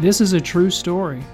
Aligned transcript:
This 0.00 0.20
is 0.20 0.32
a 0.32 0.40
true 0.40 0.70
story 0.70 1.24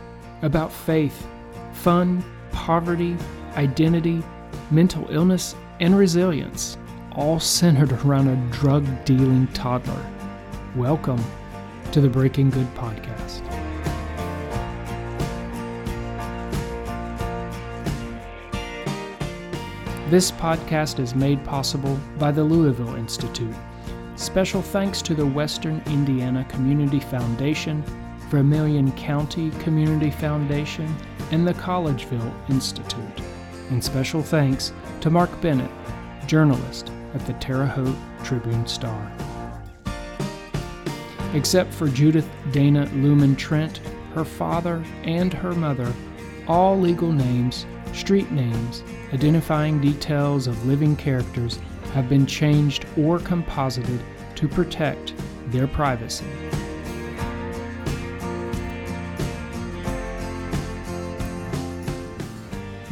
about 0.41 0.73
faith, 0.73 1.27
fun, 1.75 2.25
poverty, 2.51 3.14
identity, 3.56 4.22
mental 4.71 5.06
illness, 5.11 5.54
and 5.80 5.98
resilience, 5.98 6.79
all 7.12 7.38
centered 7.38 7.92
around 7.92 8.29
a 8.29 8.53
drug 8.56 8.87
dealing 9.04 9.48
toddler. 9.48 10.03
Welcome 10.74 11.22
to 11.92 12.00
the 12.00 12.08
Breaking 12.08 12.48
Good 12.48 12.66
podcast. 12.74 13.43
This 20.09 20.31
podcast 20.31 21.01
is 21.01 21.15
made 21.15 21.45
possible 21.45 22.01
by 22.19 22.33
the 22.33 22.43
Louisville 22.43 22.95
Institute. 22.95 23.55
Special 24.17 24.62
thanks 24.62 25.03
to 25.03 25.15
the 25.15 25.27
Western 25.27 25.83
Indiana 25.85 26.46
Community 26.49 27.01
Foundation 27.01 27.85
Vermilion 28.35 28.91
County 28.96 29.50
Community 29.61 30.11
Foundation, 30.11 30.93
and 31.31 31.46
the 31.46 31.54
Collegeville 31.54 32.34
Institute. 32.50 33.20
And 33.70 33.83
special 33.83 34.25
thanks 34.25 34.72
to 35.03 35.08
Mark 35.08 35.41
Bennett, 35.41 35.70
journalist 36.27 36.91
at 37.14 37.25
the 37.27 37.34
Terre 37.34 37.64
Haute 37.64 37.94
Tribune 38.25 38.67
Star. 38.67 39.12
Except 41.33 41.72
for 41.72 41.86
Judith 41.86 42.28
Dana 42.50 42.91
Lumen 42.94 43.36
Trent, 43.36 43.81
her 44.14 44.25
father, 44.25 44.83
and 45.05 45.33
her 45.33 45.53
mother, 45.53 45.92
all 46.48 46.77
legal 46.77 47.12
names, 47.12 47.66
street 47.92 48.33
names, 48.33 48.83
identifying 49.12 49.80
details 49.80 50.48
of 50.48 50.66
living 50.66 50.97
characters 50.97 51.61
have 51.92 52.08
been 52.08 52.27
changed 52.27 52.84
or 52.98 53.20
composited 53.20 54.00
to 54.34 54.48
protect 54.48 55.14
their 55.53 55.69
privacy. 55.69 56.27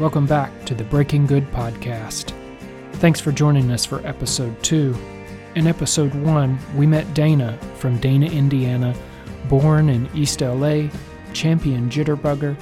Welcome 0.03 0.27
back 0.27 0.65
to 0.65 0.75
the 0.75 0.83
Breaking 0.83 1.27
Good 1.27 1.49
podcast. 1.53 2.35
Thanks 2.95 3.21
for 3.21 3.31
joining 3.31 3.71
us 3.71 3.85
for 3.85 4.05
episode 4.05 4.61
2. 4.65 4.97
In 5.55 5.69
episode 5.69 6.13
1, 6.13 6.59
we 6.77 6.89
met 6.89 7.15
Dana 7.15 7.57
from 7.77 7.99
Dana, 7.99 8.27
Indiana, 8.27 8.97
born 9.49 9.89
in 9.89 10.11
East 10.13 10.41
LA, 10.41 10.89
champion 11.33 11.89
jitterbugger, 11.89 12.57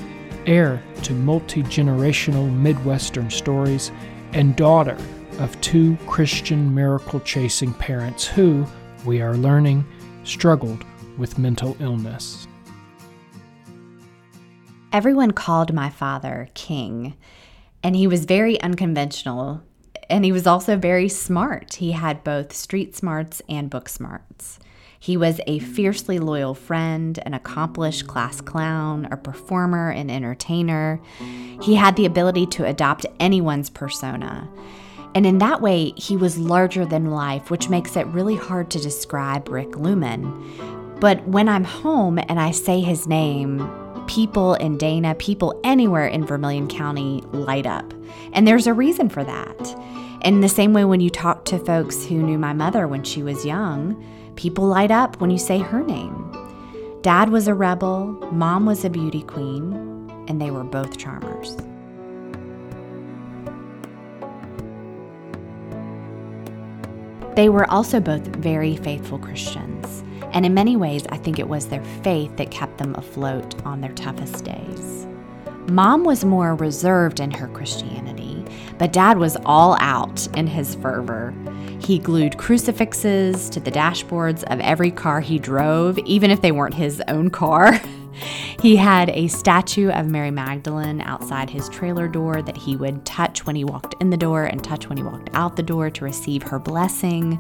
heir 0.45 0.83
to 1.03 1.15
multi 1.15 1.63
generational 1.63 2.55
Midwestern 2.55 3.31
stories, 3.31 3.91
and 4.35 4.55
daughter 4.55 4.99
of 5.39 5.59
two 5.63 5.97
Christian 6.07 6.75
miracle 6.75 7.21
chasing 7.21 7.73
parents 7.73 8.27
who, 8.27 8.67
we 9.07 9.23
are 9.23 9.35
learning, 9.35 9.87
struggled 10.25 10.85
with 11.17 11.39
mental 11.39 11.75
illness. 11.81 12.47
Everyone 14.93 15.31
called 15.31 15.73
my 15.73 15.89
father 15.89 16.49
King, 16.55 17.15
and 17.83 17.95
he 17.95 18.09
was 18.09 18.25
very 18.25 18.61
unconventional. 18.61 19.63
And 20.09 20.25
he 20.25 20.33
was 20.33 20.49
also 20.49 20.77
very 20.77 21.09
smart. 21.09 21.75
He 21.75 21.93
had 21.93 22.25
both 22.25 22.53
street 22.53 22.97
smarts 22.97 23.41
and 23.49 23.71
book 23.71 23.89
smarts. 23.89 24.59
He 24.99 25.17
was 25.17 25.41
a 25.47 25.61
fiercely 25.61 26.19
loyal 26.19 26.55
friend, 26.55 27.21
an 27.25 27.33
accomplished 27.33 28.09
class 28.09 28.41
clown, 28.41 29.07
a 29.13 29.17
performer, 29.17 29.91
an 29.91 30.11
entertainer. 30.11 31.01
He 31.63 31.77
had 31.77 31.95
the 31.95 32.07
ability 32.07 32.47
to 32.47 32.67
adopt 32.67 33.07
anyone's 33.21 33.71
persona. 33.71 34.51
And 35.15 35.25
in 35.25 35.39
that 35.39 35.63
way, 35.63 35.93
he 35.97 36.17
was 36.17 36.37
larger 36.37 36.85
than 36.85 37.13
life, 37.13 37.49
which 37.49 37.69
makes 37.69 37.97
it 37.97 38.07
really 38.09 38.37
hard 38.37 38.71
to 38.73 38.81
describe 38.81 39.49
Rick 39.49 39.77
Lumen. 39.77 40.99
But 41.01 41.27
when 41.27 41.49
I'm 41.49 41.65
home 41.65 42.19
and 42.19 42.41
I 42.41 42.51
say 42.51 42.81
his 42.81 43.07
name, 43.07 43.61
people 44.11 44.55
in 44.55 44.77
Dana, 44.77 45.15
people 45.15 45.61
anywhere 45.63 46.09
in 46.09 46.27
Vermilion 46.27 46.67
County 46.67 47.23
light 47.31 47.65
up. 47.65 47.95
And 48.33 48.47
there's 48.47 48.67
a 48.67 48.75
reason 48.75 49.09
for 49.09 49.23
that. 49.23 49.77
In 50.25 50.41
the 50.41 50.49
same 50.49 50.73
way, 50.73 50.85
when 50.85 50.99
you 50.99 51.11
talk 51.11 51.45
to 51.45 51.61
folks 51.61 52.05
who 52.05 52.17
knew 52.17 52.37
my 52.37 52.53
mother 52.53 52.89
when 52.89 53.05
she 53.05 53.23
was 53.23 53.47
young, 53.47 54.05
people 54.35 54.65
light 54.65 54.91
up 54.91 55.21
when 55.21 55.31
you 55.31 55.39
say 55.39 55.59
her 55.59 55.85
name. 55.85 56.27
Dad 57.03 57.29
was 57.29 57.47
a 57.47 57.55
rebel, 57.55 58.09
mom 58.33 58.67
was 58.67 58.85
a 58.85 58.91
beauty 58.91 59.23
queen, 59.23 59.75
and 60.27 60.41
they 60.41 60.51
were 60.51 60.65
both 60.65 60.99
charmers. 60.99 61.57
They 67.37 67.49
were 67.49 67.71
also 67.71 68.01
both 68.01 68.27
very 68.27 68.75
faithful 68.75 69.21
Christians. 69.21 70.03
And 70.33 70.47
in 70.47 70.55
many 70.55 70.77
ways, 70.77 71.05
I 71.09 71.17
think 71.17 71.39
it 71.39 71.49
was 71.49 71.67
their 71.67 71.85
faith 72.03 72.37
that 72.37 72.51
kept 72.51 72.79
them 72.79 72.95
afloat 72.95 73.61
on 73.65 73.81
their 73.81 73.93
toughest 73.93 74.45
days. 74.45 75.07
Mom 75.69 76.05
was 76.05 76.25
more 76.25 76.57
reserved 76.57 77.21
in 77.21 77.31
her 77.31 77.47
Christianity, 77.49 78.45
but 78.79 78.93
dad 78.93 79.19
was 79.19 79.37
all 79.45 79.77
out 79.81 80.27
in 80.37 80.47
his 80.47 80.75
fervor. 80.75 81.33
He 81.81 81.99
glued 81.99 82.39
crucifixes 82.39 83.49
to 83.51 83.61
the 83.61 83.71
dashboards 83.71 84.43
of 84.45 84.59
every 84.61 84.91
car 84.91 85.21
he 85.21 85.39
drove, 85.39 85.99
even 86.01 86.31
if 86.31 86.41
they 86.41 86.51
weren't 86.51 86.75
his 86.75 87.03
own 87.09 87.31
car. 87.31 87.81
he 88.61 88.77
had 88.77 89.11
a 89.11 89.29
statue 89.29 89.91
of 89.91 90.09
Mary 90.09 90.31
Magdalene 90.31 91.01
outside 91.03 91.51
his 91.51 91.69
trailer 91.69 92.09
door 92.09 92.43
that 92.43 92.57
he 92.57 92.77
would 92.77 93.05
touch 93.05 93.47
when 93.47 93.55
he 93.55 93.65
walked 93.65 93.95
in 94.01 94.11
the 94.11 94.17
door 94.17 94.45
and 94.45 94.63
touch 94.65 94.89
when 94.89 94.99
he 94.99 95.05
walked 95.05 95.31
out 95.35 95.57
the 95.57 95.63
door 95.63 95.89
to 95.91 96.05
receive 96.05 96.43
her 96.43 96.59
blessing. 96.59 97.39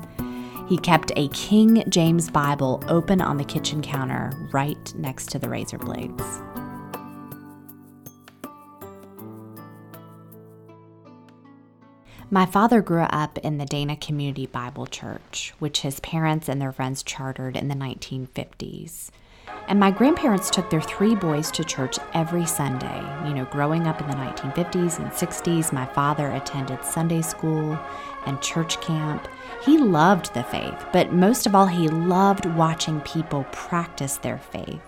He 0.70 0.78
kept 0.78 1.10
a 1.16 1.26
King 1.30 1.82
James 1.90 2.30
Bible 2.30 2.80
open 2.86 3.20
on 3.20 3.38
the 3.38 3.44
kitchen 3.44 3.82
counter 3.82 4.30
right 4.52 4.94
next 4.94 5.28
to 5.30 5.38
the 5.40 5.48
razor 5.48 5.78
blades. 5.78 6.22
My 12.30 12.46
father 12.46 12.82
grew 12.82 13.02
up 13.02 13.36
in 13.38 13.58
the 13.58 13.66
Dana 13.66 13.96
Community 13.96 14.46
Bible 14.46 14.86
Church, 14.86 15.52
which 15.58 15.80
his 15.80 15.98
parents 15.98 16.48
and 16.48 16.62
their 16.62 16.70
friends 16.70 17.02
chartered 17.02 17.56
in 17.56 17.66
the 17.66 17.74
1950s. 17.74 19.10
And 19.66 19.80
my 19.80 19.90
grandparents 19.90 20.50
took 20.50 20.70
their 20.70 20.80
three 20.80 21.16
boys 21.16 21.50
to 21.52 21.64
church 21.64 21.98
every 22.14 22.46
Sunday. 22.46 23.00
You 23.26 23.34
know, 23.34 23.44
growing 23.46 23.88
up 23.88 24.00
in 24.00 24.06
the 24.06 24.14
1950s 24.14 25.00
and 25.00 25.10
60s, 25.10 25.72
my 25.72 25.86
father 25.86 26.30
attended 26.30 26.84
Sunday 26.84 27.22
school 27.22 27.76
and 28.26 28.40
church 28.40 28.80
camp. 28.80 29.26
He 29.62 29.76
loved 29.76 30.32
the 30.32 30.42
faith, 30.42 30.86
but 30.90 31.12
most 31.12 31.46
of 31.46 31.54
all, 31.54 31.66
he 31.66 31.86
loved 31.86 32.46
watching 32.46 33.00
people 33.02 33.44
practice 33.52 34.16
their 34.16 34.38
faith. 34.38 34.80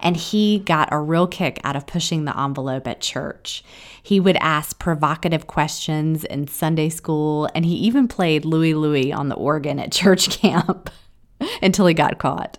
And 0.00 0.16
he 0.16 0.58
got 0.58 0.90
a 0.92 0.98
real 0.98 1.26
kick 1.26 1.58
out 1.64 1.76
of 1.76 1.86
pushing 1.86 2.26
the 2.26 2.38
envelope 2.38 2.86
at 2.86 3.00
church. 3.00 3.64
He 4.02 4.20
would 4.20 4.36
ask 4.36 4.78
provocative 4.78 5.46
questions 5.46 6.24
in 6.24 6.46
Sunday 6.46 6.90
school, 6.90 7.48
and 7.54 7.64
he 7.64 7.74
even 7.76 8.06
played 8.06 8.44
Louie 8.44 8.74
Louie 8.74 9.12
on 9.12 9.30
the 9.30 9.34
organ 9.34 9.78
at 9.78 9.92
church 10.00 10.28
camp 10.28 10.90
until 11.62 11.86
he 11.86 11.94
got 11.94 12.18
caught. 12.18 12.58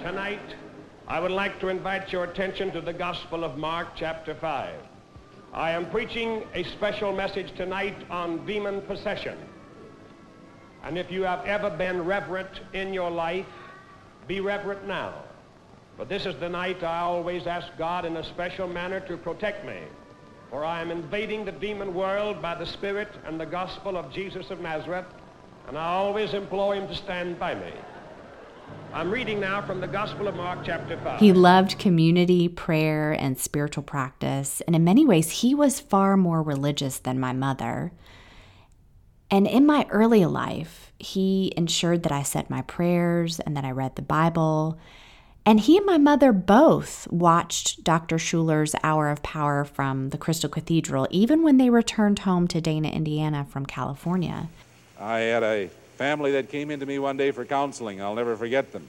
Tonight, 0.00 0.56
I 1.06 1.20
would 1.20 1.30
like 1.30 1.60
to 1.60 1.68
invite 1.68 2.12
your 2.12 2.24
attention 2.24 2.72
to 2.72 2.80
the 2.80 2.92
Gospel 2.92 3.44
of 3.44 3.56
Mark, 3.56 3.88
chapter 3.94 4.34
5. 4.34 4.74
I 5.52 5.70
am 5.70 5.88
preaching 5.90 6.42
a 6.52 6.64
special 6.64 7.14
message 7.14 7.54
tonight 7.56 7.96
on 8.10 8.44
demon 8.44 8.80
possession. 8.82 9.38
And 10.84 10.96
if 10.96 11.10
you 11.10 11.22
have 11.22 11.44
ever 11.44 11.70
been 11.70 12.04
reverent 12.04 12.60
in 12.72 12.94
your 12.94 13.10
life, 13.10 13.46
be 14.26 14.40
reverent 14.40 14.86
now. 14.86 15.14
But 15.98 16.08
this 16.08 16.24
is 16.24 16.36
the 16.36 16.48
night 16.48 16.82
I 16.82 17.00
always 17.00 17.46
ask 17.46 17.68
God 17.76 18.04
in 18.04 18.16
a 18.16 18.24
special 18.24 18.66
manner 18.66 19.00
to 19.00 19.16
protect 19.16 19.66
me. 19.66 19.80
For 20.48 20.64
I 20.64 20.80
am 20.80 20.90
invading 20.90 21.44
the 21.44 21.52
demon 21.52 21.94
world 21.94 22.40
by 22.40 22.54
the 22.54 22.66
Spirit 22.66 23.08
and 23.24 23.38
the 23.38 23.46
gospel 23.46 23.96
of 23.96 24.12
Jesus 24.12 24.50
of 24.50 24.60
Nazareth, 24.60 25.04
and 25.68 25.78
I 25.78 25.92
always 25.92 26.34
implore 26.34 26.74
him 26.74 26.88
to 26.88 26.94
stand 26.94 27.38
by 27.38 27.54
me. 27.54 27.72
I'm 28.92 29.10
reading 29.10 29.38
now 29.38 29.64
from 29.64 29.80
the 29.80 29.86
Gospel 29.86 30.26
of 30.26 30.34
Mark, 30.34 30.60
chapter 30.64 30.98
5. 31.04 31.20
He 31.20 31.32
loved 31.32 31.78
community, 31.78 32.48
prayer, 32.48 33.12
and 33.12 33.38
spiritual 33.38 33.84
practice, 33.84 34.60
and 34.62 34.74
in 34.74 34.82
many 34.82 35.04
ways, 35.04 35.30
he 35.30 35.54
was 35.54 35.78
far 35.78 36.16
more 36.16 36.42
religious 36.42 36.98
than 36.98 37.20
my 37.20 37.32
mother. 37.32 37.92
And 39.30 39.46
in 39.46 39.64
my 39.64 39.86
early 39.90 40.24
life, 40.26 40.92
he 40.98 41.52
ensured 41.56 42.02
that 42.02 42.12
I 42.12 42.22
said 42.22 42.50
my 42.50 42.62
prayers 42.62 43.40
and 43.40 43.56
that 43.56 43.64
I 43.64 43.70
read 43.70 43.96
the 43.96 44.02
Bible. 44.02 44.78
And 45.46 45.60
he 45.60 45.76
and 45.76 45.86
my 45.86 45.98
mother 45.98 46.32
both 46.32 47.10
watched 47.10 47.82
Dr. 47.84 48.18
Schuller's 48.18 48.74
Hour 48.82 49.08
of 49.08 49.22
Power 49.22 49.64
from 49.64 50.10
the 50.10 50.18
Crystal 50.18 50.50
Cathedral, 50.50 51.06
even 51.10 51.42
when 51.42 51.56
they 51.56 51.70
returned 51.70 52.20
home 52.20 52.46
to 52.48 52.60
Dana, 52.60 52.88
Indiana 52.88 53.46
from 53.48 53.64
California. 53.66 54.48
I 54.98 55.20
had 55.20 55.42
a 55.42 55.70
family 55.96 56.32
that 56.32 56.50
came 56.50 56.70
into 56.70 56.84
me 56.84 56.98
one 56.98 57.16
day 57.16 57.30
for 57.30 57.44
counseling. 57.44 58.02
I'll 58.02 58.14
never 58.14 58.36
forget 58.36 58.72
them. 58.72 58.86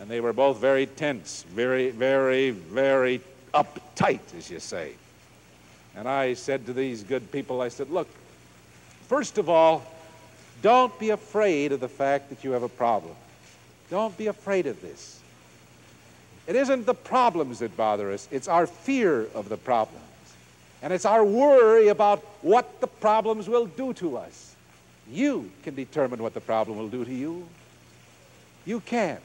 And 0.00 0.10
they 0.10 0.20
were 0.20 0.32
both 0.32 0.58
very 0.58 0.86
tense, 0.86 1.44
very, 1.54 1.90
very, 1.90 2.50
very 2.50 3.20
uptight, 3.54 4.34
as 4.36 4.50
you 4.50 4.58
say. 4.58 4.94
And 5.94 6.08
I 6.08 6.34
said 6.34 6.66
to 6.66 6.72
these 6.72 7.04
good 7.04 7.30
people, 7.30 7.60
I 7.60 7.68
said, 7.68 7.90
look, 7.90 8.08
First 9.12 9.36
of 9.36 9.50
all, 9.50 9.84
don't 10.62 10.98
be 10.98 11.10
afraid 11.10 11.72
of 11.72 11.80
the 11.80 11.88
fact 11.88 12.30
that 12.30 12.44
you 12.44 12.52
have 12.52 12.62
a 12.62 12.68
problem. 12.70 13.14
Don't 13.90 14.16
be 14.16 14.28
afraid 14.28 14.66
of 14.66 14.80
this. 14.80 15.20
It 16.46 16.56
isn't 16.56 16.86
the 16.86 16.94
problems 16.94 17.58
that 17.58 17.76
bother 17.76 18.10
us, 18.10 18.26
it's 18.30 18.48
our 18.48 18.66
fear 18.66 19.26
of 19.34 19.50
the 19.50 19.58
problems. 19.58 20.02
And 20.80 20.94
it's 20.94 21.04
our 21.04 21.26
worry 21.26 21.88
about 21.88 22.20
what 22.40 22.80
the 22.80 22.86
problems 22.86 23.50
will 23.50 23.66
do 23.66 23.92
to 23.92 24.16
us. 24.16 24.54
You 25.10 25.50
can 25.62 25.74
determine 25.74 26.22
what 26.22 26.32
the 26.32 26.40
problem 26.40 26.78
will 26.78 26.88
do 26.88 27.04
to 27.04 27.12
you. 27.12 27.46
You 28.64 28.80
can. 28.80 29.18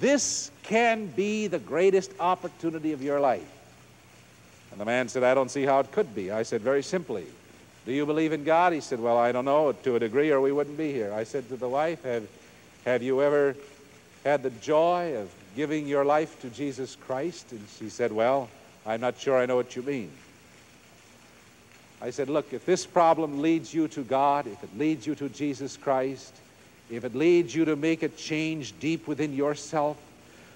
This 0.00 0.50
can 0.62 1.08
be 1.08 1.46
the 1.46 1.58
greatest 1.58 2.10
opportunity 2.18 2.92
of 2.92 3.02
your 3.02 3.20
life. 3.20 3.52
And 4.70 4.80
the 4.80 4.86
man 4.86 5.10
said, 5.10 5.24
I 5.24 5.34
don't 5.34 5.50
see 5.50 5.64
how 5.64 5.80
it 5.80 5.92
could 5.92 6.14
be. 6.14 6.30
I 6.30 6.42
said, 6.42 6.62
very 6.62 6.82
simply, 6.82 7.26
do 7.86 7.92
you 7.92 8.06
believe 8.06 8.32
in 8.32 8.44
God? 8.44 8.72
He 8.72 8.80
said, 8.80 9.00
Well, 9.00 9.18
I 9.18 9.32
don't 9.32 9.44
know, 9.44 9.72
to 9.72 9.96
a 9.96 9.98
degree, 9.98 10.30
or 10.30 10.40
we 10.40 10.52
wouldn't 10.52 10.78
be 10.78 10.92
here. 10.92 11.12
I 11.12 11.24
said 11.24 11.48
to 11.50 11.56
the 11.56 11.68
wife, 11.68 12.02
Have, 12.04 12.26
have 12.84 13.02
you 13.02 13.22
ever 13.22 13.54
had 14.24 14.42
the 14.42 14.50
joy 14.50 15.16
of 15.16 15.30
giving 15.54 15.86
your 15.86 16.04
life 16.04 16.40
to 16.40 16.50
Jesus 16.50 16.96
Christ? 16.96 17.52
And 17.52 17.64
she 17.78 17.90
said, 17.90 18.10
Well, 18.10 18.48
I'm 18.86 19.00
not 19.00 19.18
sure 19.18 19.38
I 19.38 19.46
know 19.46 19.56
what 19.56 19.76
you 19.76 19.82
mean. 19.82 20.10
I 22.00 22.10
said, 22.10 22.30
Look, 22.30 22.52
if 22.52 22.64
this 22.64 22.86
problem 22.86 23.42
leads 23.42 23.74
you 23.74 23.86
to 23.88 24.02
God, 24.02 24.46
if 24.46 24.62
it 24.64 24.78
leads 24.78 25.06
you 25.06 25.14
to 25.16 25.28
Jesus 25.28 25.76
Christ, 25.76 26.34
if 26.90 27.04
it 27.04 27.14
leads 27.14 27.54
you 27.54 27.66
to 27.66 27.76
make 27.76 28.02
a 28.02 28.08
change 28.08 28.78
deep 28.80 29.06
within 29.06 29.34
yourself, 29.34 29.98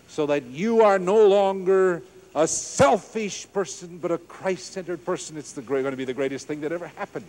so 0.08 0.24
that 0.26 0.44
you 0.44 0.80
are 0.80 0.98
no 0.98 1.26
longer 1.26 2.02
a 2.38 2.46
selfish 2.46 3.52
person, 3.52 3.98
but 3.98 4.12
a 4.12 4.18
Christ 4.18 4.72
centered 4.72 5.04
person, 5.04 5.36
it's 5.36 5.52
the, 5.52 5.60
going 5.60 5.82
to 5.82 5.96
be 5.96 6.04
the 6.04 6.14
greatest 6.14 6.46
thing 6.46 6.60
that 6.60 6.70
ever 6.70 6.86
happened. 6.86 7.26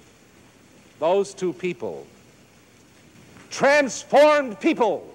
Those 1.00 1.33
two 1.33 1.51
people, 1.51 2.06
transformed 3.50 4.59
people, 4.59 5.11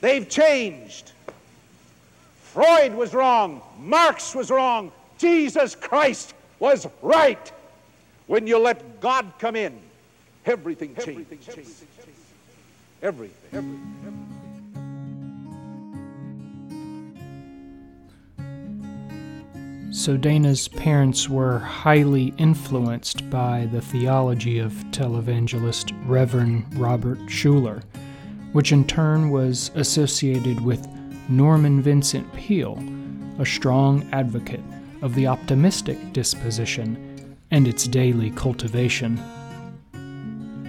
they've 0.00 0.26
changed. 0.26 1.12
Freud 2.44 2.94
was 2.94 3.12
wrong, 3.12 3.60
Marx 3.78 4.34
was 4.34 4.50
wrong, 4.50 4.90
Jesus 5.18 5.74
Christ 5.74 6.32
was 6.60 6.88
right. 7.02 7.52
When 8.26 8.46
you 8.46 8.58
let 8.58 9.02
God 9.02 9.34
come 9.38 9.54
in, 9.54 9.78
everything 10.46 10.94
changes. 10.94 11.26
Everything. 11.26 11.38
Changes. 11.40 11.84
everything. 13.02 13.34
everything. 13.52 14.41
So 19.92 20.16
Dana's 20.16 20.68
parents 20.68 21.28
were 21.28 21.58
highly 21.58 22.32
influenced 22.38 23.28
by 23.28 23.68
the 23.70 23.82
theology 23.82 24.58
of 24.58 24.72
televangelist 24.90 25.92
Reverend 26.08 26.64
Robert 26.78 27.18
Schuller, 27.26 27.82
which 28.52 28.72
in 28.72 28.86
turn 28.86 29.28
was 29.28 29.70
associated 29.74 30.62
with 30.62 30.88
Norman 31.28 31.82
Vincent 31.82 32.32
Peale, 32.32 32.82
a 33.38 33.44
strong 33.44 34.08
advocate 34.12 34.64
of 35.02 35.14
the 35.14 35.26
optimistic 35.26 35.98
disposition 36.14 37.36
and 37.50 37.68
its 37.68 37.86
daily 37.86 38.30
cultivation. 38.30 39.22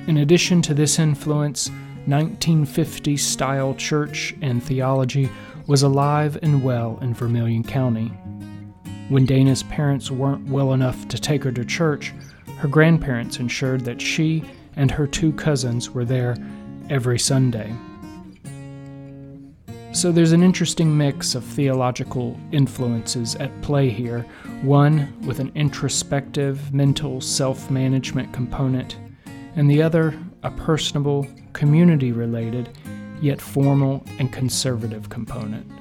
In 0.05 0.17
addition 0.17 0.61
to 0.63 0.73
this 0.73 0.99
influence, 0.99 1.69
1950 2.07 3.15
style 3.15 3.73
church 3.75 4.35
and 4.41 4.61
theology 4.61 5.29
was 5.65 5.81
alive 5.81 6.37
and 6.43 6.61
well 6.61 6.99
in 7.01 7.13
Vermilion 7.13 7.63
County. 7.63 8.11
When 9.13 9.27
Dana's 9.27 9.61
parents 9.61 10.09
weren't 10.09 10.49
well 10.49 10.73
enough 10.73 11.07
to 11.09 11.19
take 11.19 11.43
her 11.43 11.51
to 11.51 11.63
church, 11.63 12.11
her 12.57 12.67
grandparents 12.67 13.37
ensured 13.37 13.81
that 13.81 14.01
she 14.01 14.43
and 14.75 14.89
her 14.89 15.05
two 15.05 15.33
cousins 15.33 15.91
were 15.91 16.03
there 16.03 16.35
every 16.89 17.19
Sunday. 17.19 17.71
So 19.91 20.11
there's 20.11 20.31
an 20.31 20.41
interesting 20.41 20.97
mix 20.97 21.35
of 21.35 21.43
theological 21.43 22.39
influences 22.51 23.35
at 23.35 23.61
play 23.61 23.87
here, 23.87 24.25
one 24.63 25.13
with 25.27 25.39
an 25.39 25.51
introspective, 25.53 26.73
mental 26.73 27.21
self 27.21 27.69
management 27.69 28.33
component, 28.33 28.97
and 29.55 29.69
the 29.69 29.83
other 29.83 30.19
a 30.41 30.49
personable, 30.49 31.27
community 31.53 32.11
related, 32.11 32.75
yet 33.21 33.39
formal 33.39 34.03
and 34.17 34.33
conservative 34.33 35.07
component. 35.09 35.71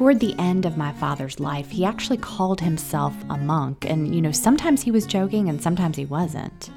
Toward 0.00 0.18
the 0.18 0.34
end 0.38 0.64
of 0.64 0.78
my 0.78 0.90
father's 0.92 1.38
life, 1.40 1.68
he 1.68 1.84
actually 1.84 2.16
called 2.16 2.58
himself 2.58 3.14
a 3.28 3.36
monk. 3.36 3.84
And, 3.84 4.14
you 4.14 4.22
know, 4.22 4.32
sometimes 4.32 4.80
he 4.80 4.90
was 4.90 5.04
joking 5.04 5.50
and 5.50 5.60
sometimes 5.60 5.98
he 5.98 6.06
wasn't. 6.06 6.70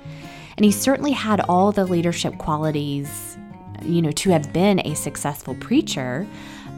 And 0.57 0.65
he 0.65 0.73
certainly 0.73 1.13
had 1.13 1.39
all 1.39 1.71
the 1.71 1.85
leadership 1.85 2.37
qualities, 2.37 3.37
you 3.81 4.01
know, 4.01 4.11
to 4.11 4.31
have 4.31 4.51
been 4.51 4.85
a 4.85 4.93
successful 4.93 5.55
preacher. 5.55 6.27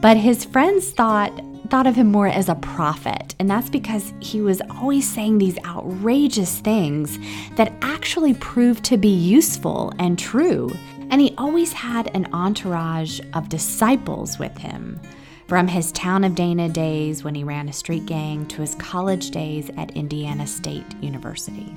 But 0.01 0.18
his 0.18 0.45
friends 0.45 0.92
thought 0.92 1.33
thought 1.71 1.88
of 1.88 1.95
him 1.95 2.12
more 2.12 2.27
as 2.27 2.48
a 2.48 2.53
prophet, 2.53 3.33
and 3.39 3.50
that's 3.50 3.71
because 3.71 4.13
he 4.19 4.39
was 4.39 4.62
always 4.69 5.12
saying 5.12 5.39
these 5.39 5.57
outrageous 5.65 6.59
things 6.59 7.18
that 7.56 7.74
actually 7.81 8.36
proved 8.36 8.83
to 8.83 8.98
be 8.98 9.07
useful 9.07 9.91
and 9.98 10.19
true. 10.19 10.69
And 11.09 11.19
he 11.19 11.33
always 11.39 11.74
had 11.74 12.15
an 12.15 12.31
entourage 12.33 13.19
of 13.33 13.50
disciples 13.50 14.38
with 14.38 14.56
him 14.59 15.01
from 15.47 15.68
his 15.68 15.92
town 15.92 16.24
of 16.24 16.33
Dana 16.33 16.69
days 16.69 17.24
when 17.24 17.36
he 17.36 17.44
ran 17.44 17.69
a 17.69 17.74
street 17.74 18.06
gang 18.06 18.47
to 18.47 18.62
his 18.62 18.75
college 18.75 19.31
days 19.31 19.69
at 19.77 19.95
Indiana 19.95 20.47
State 20.47 20.86
University. 21.01 21.71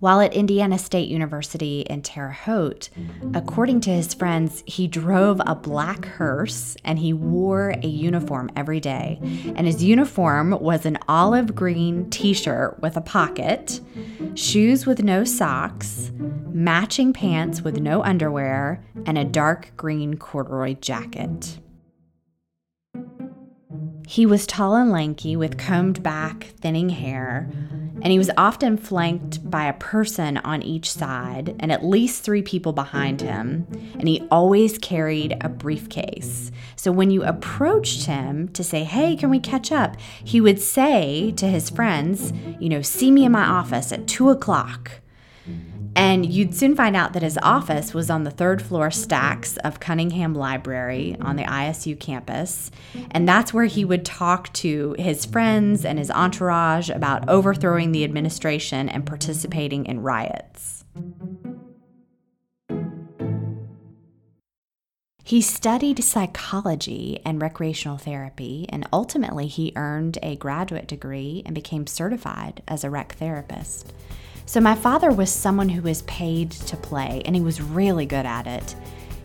While 0.00 0.20
at 0.22 0.32
Indiana 0.32 0.78
State 0.78 1.10
University 1.10 1.82
in 1.82 2.00
Terre 2.00 2.30
Haute, 2.30 2.88
according 3.34 3.82
to 3.82 3.90
his 3.90 4.14
friends, 4.14 4.62
he 4.64 4.88
drove 4.88 5.42
a 5.44 5.54
black 5.54 6.06
hearse 6.06 6.74
and 6.86 6.98
he 6.98 7.12
wore 7.12 7.74
a 7.82 7.86
uniform 7.86 8.50
every 8.56 8.80
day. 8.80 9.18
And 9.54 9.66
his 9.66 9.84
uniform 9.84 10.52
was 10.52 10.86
an 10.86 10.96
olive 11.06 11.54
green 11.54 12.08
t 12.08 12.32
shirt 12.32 12.80
with 12.80 12.96
a 12.96 13.02
pocket, 13.02 13.82
shoes 14.34 14.86
with 14.86 15.04
no 15.04 15.22
socks, 15.22 16.10
matching 16.50 17.12
pants 17.12 17.60
with 17.60 17.78
no 17.78 18.02
underwear, 18.02 18.82
and 19.04 19.18
a 19.18 19.24
dark 19.24 19.72
green 19.76 20.16
corduroy 20.16 20.76
jacket. 20.80 21.58
He 24.06 24.24
was 24.24 24.46
tall 24.46 24.74
and 24.76 24.90
lanky 24.90 25.36
with 25.36 25.58
combed 25.58 26.02
back, 26.02 26.54
thinning 26.58 26.88
hair, 26.88 27.48
and 28.02 28.06
he 28.06 28.18
was 28.18 28.30
often 28.36 28.76
flanked 28.76 29.48
by 29.50 29.64
a 29.64 29.74
person 29.74 30.38
on 30.38 30.62
each 30.62 30.90
side 30.90 31.54
and 31.60 31.70
at 31.70 31.84
least 31.84 32.22
three 32.22 32.42
people 32.42 32.72
behind 32.72 33.20
him. 33.20 33.66
And 33.98 34.08
he 34.08 34.26
always 34.30 34.78
carried 34.78 35.36
a 35.40 35.48
briefcase. 35.48 36.50
So 36.76 36.92
when 36.92 37.10
you 37.10 37.22
approached 37.22 38.06
him 38.06 38.48
to 38.48 38.64
say, 38.64 38.84
Hey, 38.84 39.16
can 39.16 39.30
we 39.30 39.38
catch 39.38 39.70
up? 39.70 39.96
He 40.00 40.40
would 40.40 40.60
say 40.60 41.32
to 41.32 41.46
his 41.46 41.70
friends, 41.70 42.32
You 42.58 42.68
know, 42.68 42.82
see 42.82 43.10
me 43.10 43.24
in 43.24 43.32
my 43.32 43.44
office 43.44 43.92
at 43.92 44.06
two 44.06 44.30
o'clock. 44.30 45.00
And 45.96 46.24
you'd 46.24 46.54
soon 46.54 46.76
find 46.76 46.94
out 46.94 47.12
that 47.12 47.22
his 47.22 47.38
office 47.42 47.92
was 47.92 48.10
on 48.10 48.24
the 48.24 48.30
third 48.30 48.62
floor 48.62 48.90
stacks 48.90 49.56
of 49.58 49.80
Cunningham 49.80 50.34
Library 50.34 51.16
on 51.20 51.36
the 51.36 51.44
ISU 51.44 51.98
campus. 51.98 52.70
And 53.10 53.28
that's 53.28 53.52
where 53.52 53.64
he 53.64 53.84
would 53.84 54.04
talk 54.04 54.52
to 54.54 54.94
his 54.98 55.24
friends 55.24 55.84
and 55.84 55.98
his 55.98 56.10
entourage 56.10 56.90
about 56.90 57.28
overthrowing 57.28 57.92
the 57.92 58.04
administration 58.04 58.88
and 58.88 59.04
participating 59.04 59.86
in 59.86 60.00
riots. 60.00 60.84
He 65.30 65.42
studied 65.42 66.02
psychology 66.02 67.20
and 67.24 67.40
recreational 67.40 67.98
therapy, 67.98 68.66
and 68.68 68.84
ultimately 68.92 69.46
he 69.46 69.72
earned 69.76 70.18
a 70.24 70.34
graduate 70.34 70.88
degree 70.88 71.44
and 71.46 71.54
became 71.54 71.86
certified 71.86 72.64
as 72.66 72.82
a 72.82 72.90
rec 72.90 73.14
therapist. 73.14 73.92
So, 74.50 74.60
my 74.60 74.74
father 74.74 75.12
was 75.12 75.30
someone 75.30 75.68
who 75.68 75.82
was 75.82 76.02
paid 76.02 76.50
to 76.50 76.76
play, 76.76 77.22
and 77.24 77.36
he 77.36 77.40
was 77.40 77.62
really 77.62 78.04
good 78.04 78.26
at 78.26 78.48
it. 78.48 78.74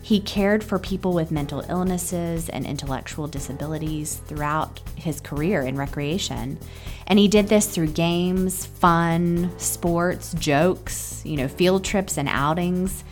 He 0.00 0.20
cared 0.20 0.62
for 0.62 0.78
people 0.78 1.14
with 1.14 1.32
mental 1.32 1.64
illnesses 1.68 2.48
and 2.48 2.64
intellectual 2.64 3.26
disabilities 3.26 4.20
throughout 4.26 4.78
his 4.94 5.20
career 5.20 5.62
in 5.62 5.76
recreation. 5.76 6.58
And 7.08 7.18
he 7.18 7.26
did 7.26 7.48
this 7.48 7.66
through 7.66 7.88
games, 7.88 8.66
fun, 8.66 9.50
sports, 9.58 10.32
jokes, 10.34 11.22
you 11.24 11.36
know, 11.36 11.48
field 11.48 11.84
trips 11.84 12.18
and 12.18 12.28
outings. 12.28 13.02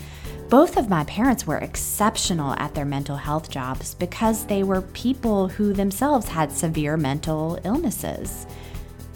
Both 0.48 0.76
of 0.76 0.88
my 0.88 1.02
parents 1.02 1.48
were 1.48 1.58
exceptional 1.58 2.54
at 2.60 2.76
their 2.76 2.84
mental 2.84 3.16
health 3.16 3.50
jobs 3.50 3.96
because 3.96 4.46
they 4.46 4.62
were 4.62 4.82
people 4.82 5.48
who 5.48 5.72
themselves 5.72 6.28
had 6.28 6.52
severe 6.52 6.96
mental 6.96 7.58
illnesses. 7.64 8.46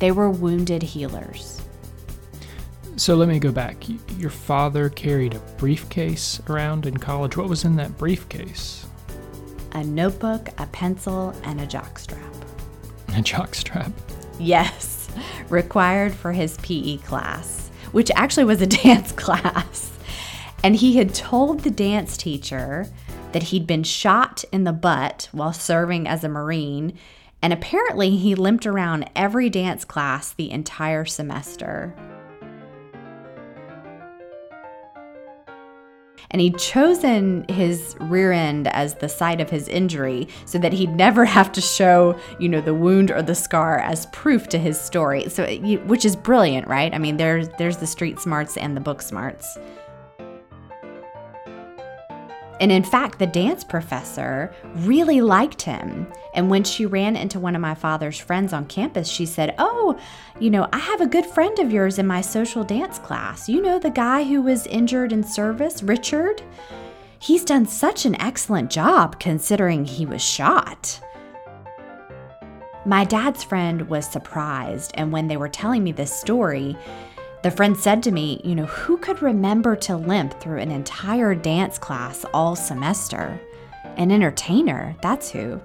They 0.01 0.11
were 0.11 0.31
wounded 0.31 0.83
healers. 0.83 1.63
So 2.99 3.15
let 3.15 3.29
me 3.29 3.39
go 3.39 3.53
back. 3.53 3.77
Your 4.19 4.29
father 4.29 4.89
carried 4.89 5.35
a 5.35 5.39
briefcase 5.57 6.43
around 6.49 6.85
in 6.85 6.97
college. 6.97 7.37
What 7.37 7.49
was 7.49 7.65
in 7.65 7.77
that 7.77 7.97
briefcase? 7.97 8.87
A 9.71 9.85
notebook, 9.85 10.49
a 10.59 10.67
pencil, 10.67 11.33
and 11.45 11.61
a 11.61 11.67
jockstrap. 11.67 12.35
A 13.11 13.23
jockstrap? 13.23 13.93
Yes, 14.41 15.09
required 15.49 16.13
for 16.13 16.33
his 16.33 16.59
PE 16.59 16.99
class, 16.99 17.71
which 17.93 18.11
actually 18.17 18.45
was 18.45 18.61
a 18.61 18.67
dance 18.83 19.13
class. 19.13 19.97
And 20.65 20.75
he 20.75 20.97
had 20.97 21.15
told 21.15 21.61
the 21.61 21.71
dance 21.71 22.17
teacher 22.17 22.87
that 23.33 23.45
he'd 23.45 23.67
been 23.67 23.85
shot 23.85 24.45
in 24.53 24.65
the 24.65 24.73
butt 24.73 25.29
while 25.31 25.53
serving 25.53 26.09
as 26.09 26.25
a 26.25 26.29
Marine, 26.29 26.99
and 27.41 27.53
apparently 27.53 28.17
he 28.17 28.35
limped 28.35 28.67
around 28.67 29.09
every 29.15 29.49
dance 29.49 29.85
class 29.85 30.33
the 30.33 30.51
entire 30.51 31.05
semester. 31.05 31.95
And 36.31 36.41
he'd 36.41 36.59
chosen 36.59 37.45
his 37.49 37.97
rear 38.01 38.33
end 38.33 38.69
as 38.69 38.95
the 38.95 39.09
site 39.09 39.41
of 39.41 39.51
his 39.51 39.69
injury 39.69 40.29
so 40.45 40.59
that 40.59 40.73
he'd 40.73 40.95
never 40.95 41.25
have 41.37 41.53
to 41.53 41.61
show, 41.61 42.19
you 42.39 42.49
know, 42.49 42.61
the 42.61 42.75
wound 42.75 43.11
or 43.11 43.23
the 43.23 43.35
scar 43.35 43.79
as 43.79 44.07
proof 44.07 44.49
to 44.49 44.59
his 44.59 44.81
story. 44.81 45.29
So, 45.29 45.47
which 45.87 46.05
is 46.05 46.17
brilliant, 46.17 46.69
right? 46.69 46.95
I 46.95 46.99
mean, 46.99 47.17
there's 47.17 47.49
there's 47.59 47.79
the 47.79 47.87
street 47.87 48.19
smarts 48.21 48.57
and 48.57 48.77
the 48.77 48.81
book 48.81 49.03
smarts. 49.03 49.59
And 52.61 52.73
in 52.73 52.83
fact, 52.83 53.19
the 53.19 53.27
dance 53.27 53.63
professor 53.63 54.53
really 54.75 55.21
liked 55.21 55.63
him. 55.63 56.07
And 56.35 56.51
when 56.51 56.65
she 56.65 56.87
ran 56.87 57.17
into 57.17 57.39
one 57.39 57.55
of 57.55 57.61
my 57.61 57.75
father's 57.75 58.19
friends 58.19 58.53
on 58.53 58.67
campus, 58.67 59.09
she 59.09 59.27
said, 59.27 59.55
Oh, 59.59 59.99
you 60.41 60.51
know, 60.51 60.69
I 60.73 60.79
have 60.79 61.01
a 61.01 61.07
good 61.07 61.27
friend 61.27 61.59
of 61.59 61.73
yours 61.73 61.99
in 61.99 62.07
my 62.07 62.21
social 62.21 62.65
dance 62.65 62.99
class. 62.99 63.49
You 63.49 63.63
know, 63.63 63.79
the 63.79 63.91
guy 63.91 64.25
who 64.25 64.43
was 64.43 64.67
injured 64.67 65.13
in 65.13 65.23
service, 65.23 65.83
Richard? 65.83 66.43
He's 67.21 67.45
done 67.45 67.67
such 67.67 68.05
an 68.05 68.21
excellent 68.21 68.71
job 68.71 69.19
considering 69.19 69.85
he 69.85 70.07
was 70.07 70.23
shot. 70.23 71.01
My 72.87 73.05
dad's 73.05 73.43
friend 73.43 73.89
was 73.89 74.07
surprised, 74.07 74.93
and 74.95 75.13
when 75.13 75.27
they 75.27 75.37
were 75.37 75.49
telling 75.49 75.83
me 75.83 75.93
this 75.93 76.13
story, 76.13 76.77
the 77.43 77.51
friend 77.51 77.77
said 77.77 78.03
to 78.03 78.11
me, 78.11 78.41
You 78.45 78.55
know, 78.55 78.67
who 78.67 78.97
could 78.99 79.23
remember 79.23 79.77
to 79.77 79.97
limp 79.97 80.41
through 80.41 80.59
an 80.59 80.71
entire 80.71 81.35
dance 81.35 81.79
class 81.79 82.25
all 82.35 82.57
semester? 82.57 83.41
An 83.97 84.11
entertainer, 84.11 84.97
that's 85.03 85.31
who. 85.31 85.61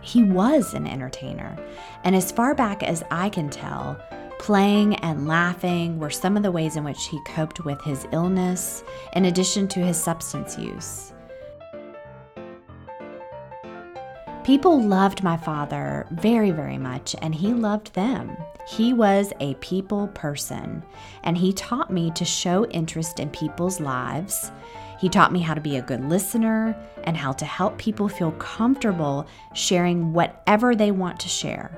He 0.00 0.22
was 0.22 0.74
an 0.74 0.86
entertainer, 0.86 1.56
and 2.04 2.14
as 2.14 2.30
far 2.30 2.54
back 2.54 2.82
as 2.82 3.02
I 3.10 3.28
can 3.28 3.50
tell, 3.50 4.00
playing 4.38 4.94
and 4.96 5.26
laughing 5.26 5.98
were 5.98 6.10
some 6.10 6.36
of 6.36 6.44
the 6.44 6.52
ways 6.52 6.76
in 6.76 6.84
which 6.84 7.06
he 7.06 7.18
coped 7.24 7.64
with 7.64 7.80
his 7.82 8.06
illness, 8.12 8.84
in 9.14 9.24
addition 9.24 9.66
to 9.68 9.80
his 9.80 9.96
substance 9.96 10.56
use. 10.56 11.12
People 14.46 14.80
loved 14.80 15.24
my 15.24 15.36
father 15.36 16.06
very, 16.12 16.52
very 16.52 16.78
much, 16.78 17.16
and 17.20 17.34
he 17.34 17.52
loved 17.52 17.92
them. 17.94 18.36
He 18.64 18.92
was 18.92 19.32
a 19.40 19.54
people 19.54 20.06
person, 20.14 20.84
and 21.24 21.36
he 21.36 21.52
taught 21.52 21.92
me 21.92 22.12
to 22.12 22.24
show 22.24 22.64
interest 22.66 23.18
in 23.18 23.28
people's 23.30 23.80
lives. 23.80 24.52
He 25.00 25.08
taught 25.08 25.32
me 25.32 25.40
how 25.40 25.54
to 25.54 25.60
be 25.60 25.78
a 25.78 25.82
good 25.82 26.08
listener 26.08 26.76
and 27.02 27.16
how 27.16 27.32
to 27.32 27.44
help 27.44 27.76
people 27.76 28.08
feel 28.08 28.30
comfortable 28.30 29.26
sharing 29.52 30.12
whatever 30.12 30.76
they 30.76 30.92
want 30.92 31.18
to 31.18 31.28
share. 31.28 31.76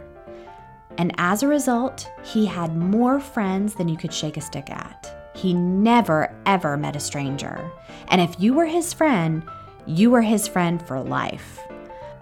And 0.98 1.14
as 1.16 1.42
a 1.42 1.48
result, 1.48 2.06
he 2.22 2.44
had 2.44 2.76
more 2.76 3.18
friends 3.18 3.76
than 3.76 3.88
you 3.88 3.96
could 3.96 4.12
shake 4.12 4.36
a 4.36 4.42
stick 4.42 4.68
at. 4.68 5.32
He 5.34 5.54
never, 5.54 6.36
ever 6.44 6.76
met 6.76 6.96
a 6.96 7.00
stranger. 7.00 7.70
And 8.08 8.20
if 8.20 8.38
you 8.38 8.52
were 8.52 8.66
his 8.66 8.92
friend, 8.92 9.42
you 9.86 10.10
were 10.10 10.20
his 10.20 10.46
friend 10.46 10.86
for 10.86 11.00
life. 11.00 11.64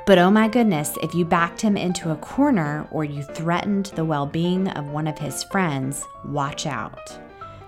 But 0.06 0.18
oh 0.18 0.30
my 0.30 0.46
goodness, 0.46 0.96
if 1.02 1.16
you 1.16 1.24
backed 1.24 1.60
him 1.60 1.76
into 1.76 2.12
a 2.12 2.16
corner 2.18 2.86
or 2.92 3.02
you 3.02 3.24
threatened 3.24 3.86
the 3.96 4.04
well 4.04 4.24
being 4.24 4.68
of 4.68 4.86
one 4.86 5.08
of 5.08 5.18
his 5.18 5.42
friends, 5.42 6.04
watch 6.24 6.64
out. 6.64 7.18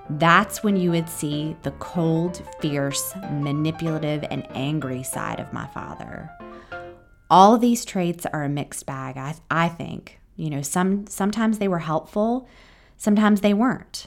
That's 0.09 0.63
when 0.63 0.77
you 0.77 0.93
would 0.93 1.09
see 1.09 1.57
the 1.65 1.73
cold, 1.73 2.41
fierce, 2.61 3.13
manipulative, 3.33 4.25
and 4.31 4.47
angry 4.55 5.03
side 5.03 5.41
of 5.41 5.53
my 5.53 5.67
father. 5.67 6.31
All 7.29 7.57
of 7.57 7.61
these 7.61 7.85
traits 7.85 8.25
are 8.25 8.45
a 8.45 8.49
mixed 8.49 8.87
bag, 8.87 9.17
I, 9.17 9.35
I 9.51 9.69
think. 9.69 10.21
You 10.37 10.51
know, 10.51 10.63
some 10.63 11.09
sometimes 11.09 11.59
they 11.59 11.67
were 11.67 11.81
helpful, 11.81 12.49
sometimes 12.97 13.41
they 13.41 13.53
weren't 13.53 14.07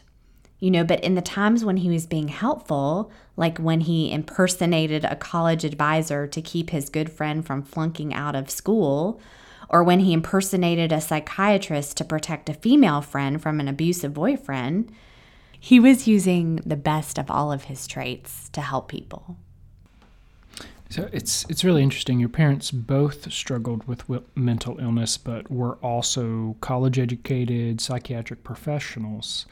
you 0.62 0.70
know, 0.70 0.84
but 0.84 1.04
in 1.04 1.16
the 1.16 1.22
times 1.22 1.66
when 1.66 1.78
he 1.78 1.90
was 1.90 2.06
being 2.06 2.28
helpful, 2.28 3.12
like 3.36 3.58
when 3.58 3.82
he 3.82 4.14
impersonated 4.14 5.04
a 5.04 5.16
college 5.16 5.66
advisor 5.66 6.28
to 6.28 6.42
keep 6.42 6.70
his 6.70 6.88
good 6.88 7.12
friend 7.12 7.46
from 7.46 7.64
flunking 7.64 8.14
out 8.14 8.36
of 8.36 8.50
school, 8.50 9.20
or 9.70 9.84
when 9.84 10.02
he 10.02 10.14
impersonated 10.14 10.92
a 10.92 11.02
psychiatrist 11.02 11.98
to 11.98 12.06
protect 12.06 12.48
a 12.48 12.54
female 12.54 13.02
friend 13.02 13.42
from 13.42 13.60
an 13.60 13.68
abusive 13.68 14.14
boyfriend, 14.14 14.92
he 15.60 15.80
was 15.80 16.08
using 16.08 16.58
the 16.58 16.76
best 16.76 17.18
of 17.18 17.32
all 17.32 17.52
of 17.52 17.64
his 17.64 17.88
traits 17.88 18.48
to 18.50 18.62
help 18.62 18.88
people. 18.88 19.38
So 20.92 21.10
it's 21.12 21.46
it's 21.50 21.64
really 21.64 21.82
interesting. 21.82 22.20
Your 22.20 22.30
parents 22.30 22.70
both 22.70 23.32
struggled 23.32 23.88
with 23.88 24.04
mental 24.36 24.78
illness, 24.78 25.18
but 25.18 25.50
were 25.50 25.78
also 25.78 26.58
college 26.62 27.00
educated 27.00 27.82
psychiatric 27.82 28.44
professionals. 28.44 29.48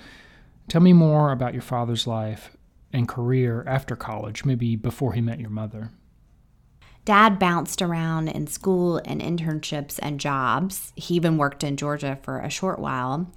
Tell 0.69 0.81
me 0.81 0.93
more 0.93 1.31
about 1.31 1.53
your 1.53 1.63
father's 1.63 2.05
life 2.05 2.55
and 2.93 3.07
career 3.07 3.63
after 3.67 3.95
college, 3.95 4.45
maybe 4.45 4.75
before 4.75 5.13
he 5.13 5.21
met 5.21 5.39
your 5.39 5.49
mother. 5.49 5.89
Dad 7.05 7.39
bounced 7.39 7.81
around 7.81 8.27
in 8.27 8.45
school 8.45 9.01
and 9.03 9.19
internships 9.19 9.97
and 9.99 10.19
jobs. 10.19 10.93
He 10.95 11.15
even 11.15 11.37
worked 11.37 11.63
in 11.63 11.75
Georgia 11.75 12.19
for 12.21 12.39
a 12.39 12.51
short 12.51 12.77
while. 12.77 13.31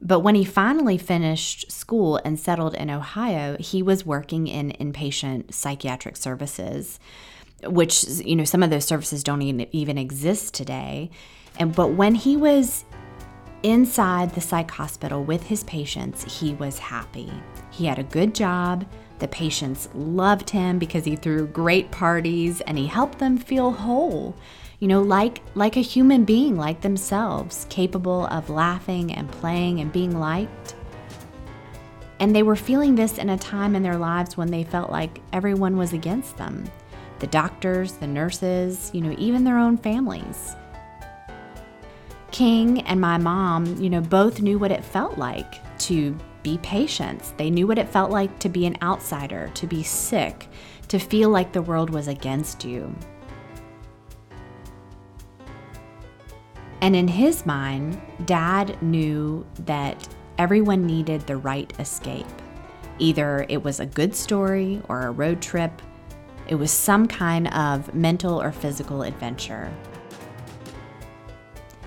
But 0.00 0.20
when 0.20 0.34
he 0.34 0.44
finally 0.44 0.98
finished 0.98 1.70
school 1.70 2.20
and 2.24 2.38
settled 2.38 2.74
in 2.74 2.90
Ohio, 2.90 3.56
he 3.60 3.80
was 3.80 4.04
working 4.04 4.48
in 4.48 4.72
inpatient 4.72 5.54
psychiatric 5.54 6.16
services, 6.16 6.98
which, 7.62 8.02
you 8.04 8.34
know, 8.34 8.42
some 8.42 8.64
of 8.64 8.70
those 8.70 8.84
services 8.84 9.22
don't 9.22 9.42
even 9.42 9.98
exist 9.98 10.54
today. 10.54 11.10
And 11.60 11.72
but 11.72 11.92
when 11.92 12.16
he 12.16 12.36
was 12.36 12.84
Inside 13.62 14.34
the 14.34 14.40
psych 14.40 14.72
hospital 14.72 15.22
with 15.22 15.44
his 15.44 15.62
patients, 15.62 16.40
he 16.40 16.54
was 16.54 16.80
happy. 16.80 17.32
He 17.70 17.86
had 17.86 18.00
a 18.00 18.04
good 18.04 18.34
job. 18.34 18.84
The 19.20 19.28
patients 19.28 19.88
loved 19.94 20.50
him 20.50 20.80
because 20.80 21.04
he 21.04 21.14
threw 21.14 21.46
great 21.46 21.92
parties 21.92 22.60
and 22.62 22.76
he 22.76 22.88
helped 22.88 23.20
them 23.20 23.38
feel 23.38 23.70
whole. 23.70 24.34
You 24.80 24.88
know, 24.88 25.00
like 25.00 25.42
like 25.54 25.76
a 25.76 25.80
human 25.80 26.24
being 26.24 26.56
like 26.56 26.80
themselves, 26.80 27.68
capable 27.70 28.26
of 28.26 28.50
laughing 28.50 29.14
and 29.14 29.30
playing 29.30 29.78
and 29.78 29.92
being 29.92 30.18
liked. 30.18 30.74
And 32.18 32.34
they 32.34 32.42
were 32.42 32.56
feeling 32.56 32.96
this 32.96 33.16
in 33.16 33.30
a 33.30 33.38
time 33.38 33.76
in 33.76 33.84
their 33.84 33.96
lives 33.96 34.36
when 34.36 34.50
they 34.50 34.64
felt 34.64 34.90
like 34.90 35.20
everyone 35.32 35.76
was 35.76 35.92
against 35.92 36.36
them. 36.36 36.64
The 37.20 37.28
doctors, 37.28 37.92
the 37.92 38.08
nurses, 38.08 38.90
you 38.92 39.02
know, 39.02 39.14
even 39.18 39.44
their 39.44 39.58
own 39.58 39.76
families. 39.76 40.56
King 42.32 42.80
and 42.80 42.98
my 42.98 43.18
mom, 43.18 43.76
you 43.76 43.90
know, 43.90 44.00
both 44.00 44.40
knew 44.40 44.58
what 44.58 44.72
it 44.72 44.82
felt 44.82 45.18
like 45.18 45.78
to 45.80 46.16
be 46.42 46.58
patients. 46.58 47.34
They 47.36 47.50
knew 47.50 47.66
what 47.66 47.78
it 47.78 47.90
felt 47.90 48.10
like 48.10 48.38
to 48.40 48.48
be 48.48 48.64
an 48.64 48.76
outsider, 48.82 49.50
to 49.54 49.66
be 49.66 49.82
sick, 49.82 50.48
to 50.88 50.98
feel 50.98 51.28
like 51.28 51.52
the 51.52 51.60
world 51.60 51.90
was 51.90 52.08
against 52.08 52.64
you. 52.64 52.94
And 56.80 56.96
in 56.96 57.06
his 57.06 57.46
mind, 57.46 58.00
dad 58.24 58.82
knew 58.82 59.46
that 59.66 60.08
everyone 60.38 60.86
needed 60.86 61.20
the 61.26 61.36
right 61.36 61.70
escape. 61.78 62.26
Either 62.98 63.44
it 63.48 63.62
was 63.62 63.78
a 63.78 63.86
good 63.86 64.16
story 64.16 64.82
or 64.88 65.02
a 65.02 65.10
road 65.10 65.42
trip, 65.42 65.82
it 66.48 66.54
was 66.54 66.70
some 66.70 67.06
kind 67.06 67.48
of 67.54 67.94
mental 67.94 68.40
or 68.40 68.50
physical 68.52 69.02
adventure 69.02 69.72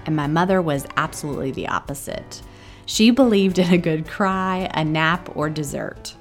and 0.05 0.15
my 0.15 0.27
mother 0.27 0.61
was 0.61 0.85
absolutely 0.97 1.51
the 1.51 1.67
opposite. 1.67 2.41
She 2.85 3.09
believed 3.09 3.57
in 3.57 3.73
a 3.73 3.77
good 3.77 4.07
cry, 4.07 4.69
a 4.73 4.83
nap, 4.83 5.35
or 5.35 5.49
dessert. 5.49 6.15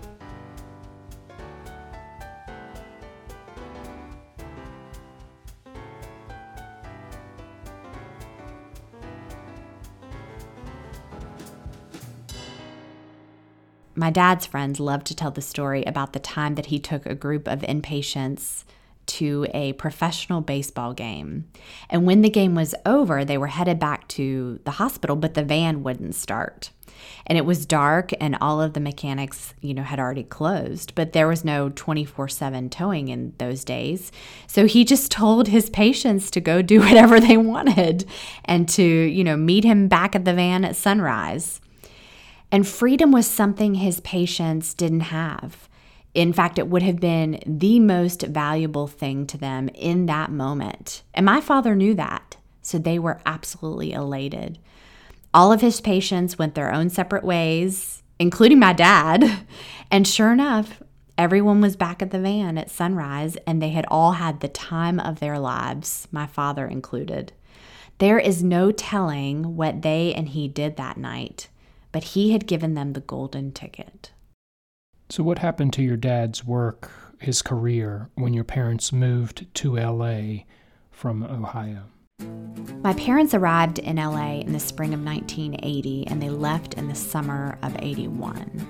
My 13.96 14.10
dad's 14.10 14.44
friends 14.44 14.80
love 14.80 15.04
to 15.04 15.14
tell 15.14 15.30
the 15.30 15.40
story 15.40 15.84
about 15.84 16.12
the 16.12 16.18
time 16.18 16.56
that 16.56 16.66
he 16.66 16.80
took 16.80 17.06
a 17.06 17.14
group 17.14 17.46
of 17.46 17.60
inpatients 17.60 18.64
to 19.06 19.46
a 19.54 19.72
professional 19.74 20.40
baseball 20.40 20.92
game. 20.92 21.46
And 21.90 22.06
when 22.06 22.22
the 22.22 22.30
game 22.30 22.54
was 22.54 22.74
over, 22.86 23.24
they 23.24 23.38
were 23.38 23.48
headed 23.48 23.78
back 23.78 24.08
to 24.08 24.60
the 24.64 24.72
hospital, 24.72 25.16
but 25.16 25.34
the 25.34 25.44
van 25.44 25.82
wouldn't 25.82 26.14
start. 26.14 26.70
and 27.26 27.38
it 27.38 27.44
was 27.44 27.66
dark 27.66 28.12
and 28.20 28.36
all 28.40 28.60
of 28.60 28.72
the 28.72 28.80
mechanics 28.80 29.54
you 29.60 29.74
know 29.74 29.82
had 29.82 29.98
already 29.98 30.22
closed 30.22 30.94
but 30.94 31.12
there 31.12 31.28
was 31.28 31.44
no 31.44 31.70
24/7 31.70 32.70
towing 32.70 33.08
in 33.08 33.32
those 33.38 33.64
days 33.64 34.12
so 34.46 34.66
he 34.66 34.84
just 34.84 35.10
told 35.22 35.48
his 35.48 35.70
patients 35.70 36.30
to 36.30 36.40
go 36.40 36.62
do 36.62 36.80
whatever 36.86 37.20
they 37.20 37.36
wanted 37.36 38.04
and 38.44 38.68
to 38.68 38.82
you 38.82 39.24
know 39.24 39.36
meet 39.36 39.64
him 39.64 39.88
back 39.88 40.14
at 40.14 40.24
the 40.24 40.34
van 40.34 40.64
at 40.64 40.76
sunrise 40.76 41.60
and 42.52 42.66
freedom 42.66 43.10
was 43.10 43.26
something 43.26 43.74
his 43.74 44.00
patients 44.00 44.74
didn't 44.74 45.00
have 45.00 45.68
in 46.14 46.32
fact, 46.32 46.60
it 46.60 46.68
would 46.68 46.82
have 46.82 47.00
been 47.00 47.42
the 47.44 47.80
most 47.80 48.22
valuable 48.22 48.86
thing 48.86 49.26
to 49.26 49.36
them 49.36 49.68
in 49.70 50.06
that 50.06 50.30
moment. 50.30 51.02
And 51.12 51.26
my 51.26 51.40
father 51.40 51.74
knew 51.74 51.94
that. 51.94 52.36
So 52.62 52.78
they 52.78 52.98
were 52.98 53.20
absolutely 53.26 53.92
elated. 53.92 54.58
All 55.34 55.52
of 55.52 55.60
his 55.60 55.80
patients 55.80 56.38
went 56.38 56.54
their 56.54 56.72
own 56.72 56.88
separate 56.88 57.24
ways, 57.24 58.02
including 58.18 58.58
my 58.58 58.72
dad. 58.72 59.24
And 59.90 60.08
sure 60.08 60.32
enough, 60.32 60.82
everyone 61.16 61.60
was 61.60 61.76
back 61.76 62.02
at 62.02 62.10
the 62.10 62.18
van 62.18 62.58
at 62.58 62.70
sunrise 62.70 63.36
and 63.46 63.62
they 63.62 63.68
had 63.68 63.84
all 63.86 64.12
had 64.12 64.40
the 64.40 64.48
time 64.48 64.98
of 64.98 65.20
their 65.20 65.38
lives, 65.38 66.08
my 66.10 66.26
father 66.26 66.66
included. 66.66 67.32
There 67.98 68.18
is 68.18 68.42
no 68.42 68.72
telling 68.72 69.54
what 69.56 69.82
they 69.82 70.12
and 70.14 70.30
he 70.30 70.48
did 70.48 70.76
that 70.76 70.96
night, 70.96 71.48
but 71.92 72.02
he 72.02 72.32
had 72.32 72.48
given 72.48 72.74
them 72.74 72.94
the 72.94 73.00
golden 73.00 73.52
ticket. 73.52 74.10
So, 75.14 75.22
what 75.22 75.38
happened 75.38 75.72
to 75.74 75.82
your 75.84 75.96
dad's 75.96 76.44
work, 76.44 76.90
his 77.20 77.40
career, 77.40 78.10
when 78.16 78.34
your 78.34 78.42
parents 78.42 78.92
moved 78.92 79.46
to 79.54 79.76
LA 79.76 80.42
from 80.90 81.22
Ohio? 81.22 81.84
My 82.82 82.94
parents 82.94 83.32
arrived 83.32 83.78
in 83.78 83.94
LA 83.94 84.40
in 84.40 84.52
the 84.52 84.58
spring 84.58 84.92
of 84.92 85.04
1980 85.04 86.08
and 86.08 86.20
they 86.20 86.30
left 86.30 86.74
in 86.74 86.88
the 86.88 86.96
summer 86.96 87.56
of 87.62 87.76
81. 87.78 88.66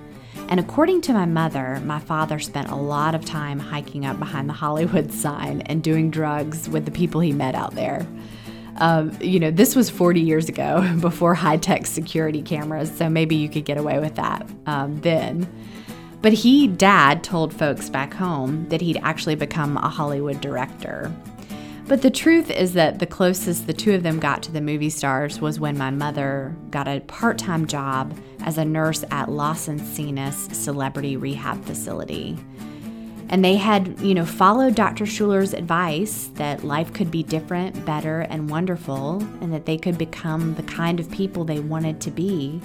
And 0.47 0.59
according 0.59 1.01
to 1.01 1.13
my 1.13 1.25
mother, 1.25 1.81
my 1.83 1.97
father 1.97 2.37
spent 2.37 2.69
a 2.69 2.75
lot 2.75 3.15
of 3.15 3.25
time 3.25 3.57
hiking 3.57 4.05
up 4.05 4.19
behind 4.19 4.47
the 4.47 4.53
Hollywood 4.53 5.11
sign 5.23 5.61
and 5.61 5.81
doing 5.81 6.11
drugs 6.11 6.69
with 6.69 6.85
the 6.85 6.91
people 6.91 7.21
he 7.21 7.31
met 7.31 7.55
out 7.55 7.73
there. 7.73 8.05
Um, 8.77 9.17
you 9.19 9.39
know, 9.39 9.49
this 9.49 9.75
was 9.75 9.89
40 9.89 10.21
years 10.21 10.47
ago 10.47 10.95
before 11.01 11.33
high 11.33 11.57
tech 11.57 11.87
security 11.87 12.43
cameras, 12.43 12.95
so 12.95 13.09
maybe 13.09 13.35
you 13.35 13.49
could 13.49 13.65
get 13.65 13.79
away 13.79 13.97
with 13.97 14.13
that 14.17 14.47
um, 14.67 15.01
then. 15.01 15.49
But 16.25 16.33
he, 16.33 16.65
dad, 16.65 17.23
told 17.23 17.53
folks 17.53 17.87
back 17.87 18.11
home 18.11 18.67
that 18.69 18.81
he'd 18.81 18.97
actually 19.03 19.35
become 19.35 19.77
a 19.77 19.87
Hollywood 19.87 20.41
director. 20.41 21.13
But 21.87 22.01
the 22.01 22.09
truth 22.09 22.49
is 22.49 22.73
that 22.73 22.97
the 22.97 23.05
closest 23.05 23.67
the 23.67 23.73
two 23.73 23.93
of 23.93 24.01
them 24.01 24.19
got 24.19 24.41
to 24.41 24.51
the 24.51 24.59
movie 24.59 24.89
stars 24.89 25.39
was 25.39 25.59
when 25.59 25.77
my 25.77 25.91
mother 25.91 26.55
got 26.71 26.87
a 26.87 27.01
part 27.01 27.37
time 27.37 27.67
job 27.67 28.17
as 28.39 28.57
a 28.57 28.65
nurse 28.65 29.05
at 29.11 29.29
Los 29.29 29.67
Encinas 29.67 30.51
Celebrity 30.51 31.15
Rehab 31.15 31.63
Facility. 31.63 32.39
And 33.29 33.45
they 33.45 33.57
had, 33.57 33.99
you 33.99 34.15
know, 34.15 34.25
followed 34.25 34.73
Dr. 34.73 35.05
Schuller's 35.05 35.53
advice 35.53 36.31
that 36.33 36.63
life 36.63 36.91
could 36.91 37.11
be 37.11 37.21
different, 37.21 37.85
better, 37.85 38.21
and 38.21 38.49
wonderful, 38.49 39.21
and 39.41 39.53
that 39.53 39.67
they 39.67 39.77
could 39.77 39.99
become 39.99 40.55
the 40.55 40.63
kind 40.63 40.99
of 40.99 41.11
people 41.11 41.43
they 41.43 41.59
wanted 41.59 42.01
to 42.01 42.09
be. 42.09 42.59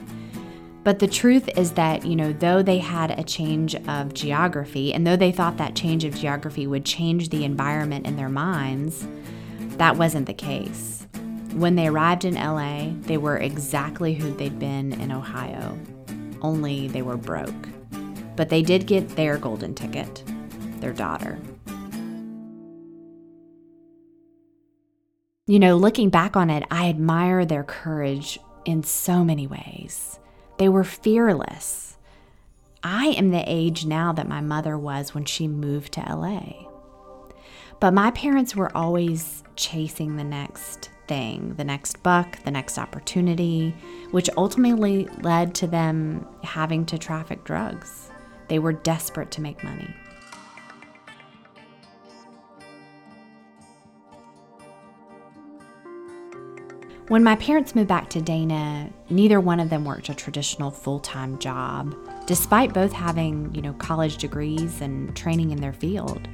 But 0.82 0.98
the 0.98 1.08
truth 1.08 1.48
is 1.58 1.72
that, 1.72 2.06
you 2.06 2.16
know, 2.16 2.32
though 2.32 2.62
they 2.62 2.78
had 2.78 3.18
a 3.18 3.22
change 3.22 3.74
of 3.74 4.14
geography, 4.14 4.94
and 4.94 5.06
though 5.06 5.16
they 5.16 5.32
thought 5.32 5.58
that 5.58 5.76
change 5.76 6.04
of 6.04 6.14
geography 6.14 6.66
would 6.66 6.86
change 6.86 7.28
the 7.28 7.44
environment 7.44 8.06
in 8.06 8.16
their 8.16 8.30
minds, 8.30 9.06
that 9.76 9.96
wasn't 9.96 10.26
the 10.26 10.34
case. 10.34 11.06
When 11.52 11.74
they 11.74 11.88
arrived 11.88 12.24
in 12.24 12.34
LA, 12.34 12.92
they 13.02 13.18
were 13.18 13.36
exactly 13.36 14.14
who 14.14 14.32
they'd 14.32 14.58
been 14.58 14.94
in 14.94 15.12
Ohio, 15.12 15.78
only 16.40 16.88
they 16.88 17.02
were 17.02 17.16
broke. 17.16 17.68
But 18.36 18.48
they 18.48 18.62
did 18.62 18.86
get 18.86 19.16
their 19.16 19.36
golden 19.36 19.74
ticket 19.74 20.22
their 20.80 20.92
daughter. 20.94 21.38
You 25.46 25.58
know, 25.58 25.76
looking 25.76 26.10
back 26.10 26.36
on 26.36 26.48
it, 26.48 26.64
I 26.70 26.88
admire 26.88 27.44
their 27.44 27.64
courage 27.64 28.38
in 28.64 28.82
so 28.82 29.24
many 29.24 29.46
ways. 29.46 30.19
They 30.60 30.68
were 30.68 30.84
fearless. 30.84 31.96
I 32.84 33.06
am 33.06 33.30
the 33.30 33.42
age 33.46 33.86
now 33.86 34.12
that 34.12 34.28
my 34.28 34.42
mother 34.42 34.76
was 34.76 35.14
when 35.14 35.24
she 35.24 35.48
moved 35.48 35.94
to 35.94 36.02
LA. 36.02 36.66
But 37.80 37.94
my 37.94 38.10
parents 38.10 38.54
were 38.54 38.70
always 38.76 39.42
chasing 39.56 40.16
the 40.16 40.24
next 40.24 40.90
thing, 41.08 41.54
the 41.54 41.64
next 41.64 42.02
buck, 42.02 42.42
the 42.44 42.50
next 42.50 42.76
opportunity, 42.76 43.74
which 44.10 44.28
ultimately 44.36 45.08
led 45.22 45.54
to 45.54 45.66
them 45.66 46.28
having 46.44 46.84
to 46.84 46.98
traffic 46.98 47.42
drugs. 47.42 48.10
They 48.48 48.58
were 48.58 48.74
desperate 48.74 49.30
to 49.30 49.40
make 49.40 49.64
money. 49.64 49.94
When 57.10 57.24
my 57.24 57.34
parents 57.34 57.74
moved 57.74 57.88
back 57.88 58.08
to 58.10 58.22
Dana, 58.22 58.88
neither 59.08 59.40
one 59.40 59.58
of 59.58 59.68
them 59.68 59.84
worked 59.84 60.10
a 60.10 60.14
traditional 60.14 60.70
full-time 60.70 61.40
job, 61.40 61.96
despite 62.26 62.72
both 62.72 62.92
having, 62.92 63.52
you 63.52 63.62
know, 63.62 63.72
college 63.72 64.18
degrees 64.18 64.80
and 64.80 65.16
training 65.16 65.50
in 65.50 65.60
their 65.60 65.72
field. 65.72 66.28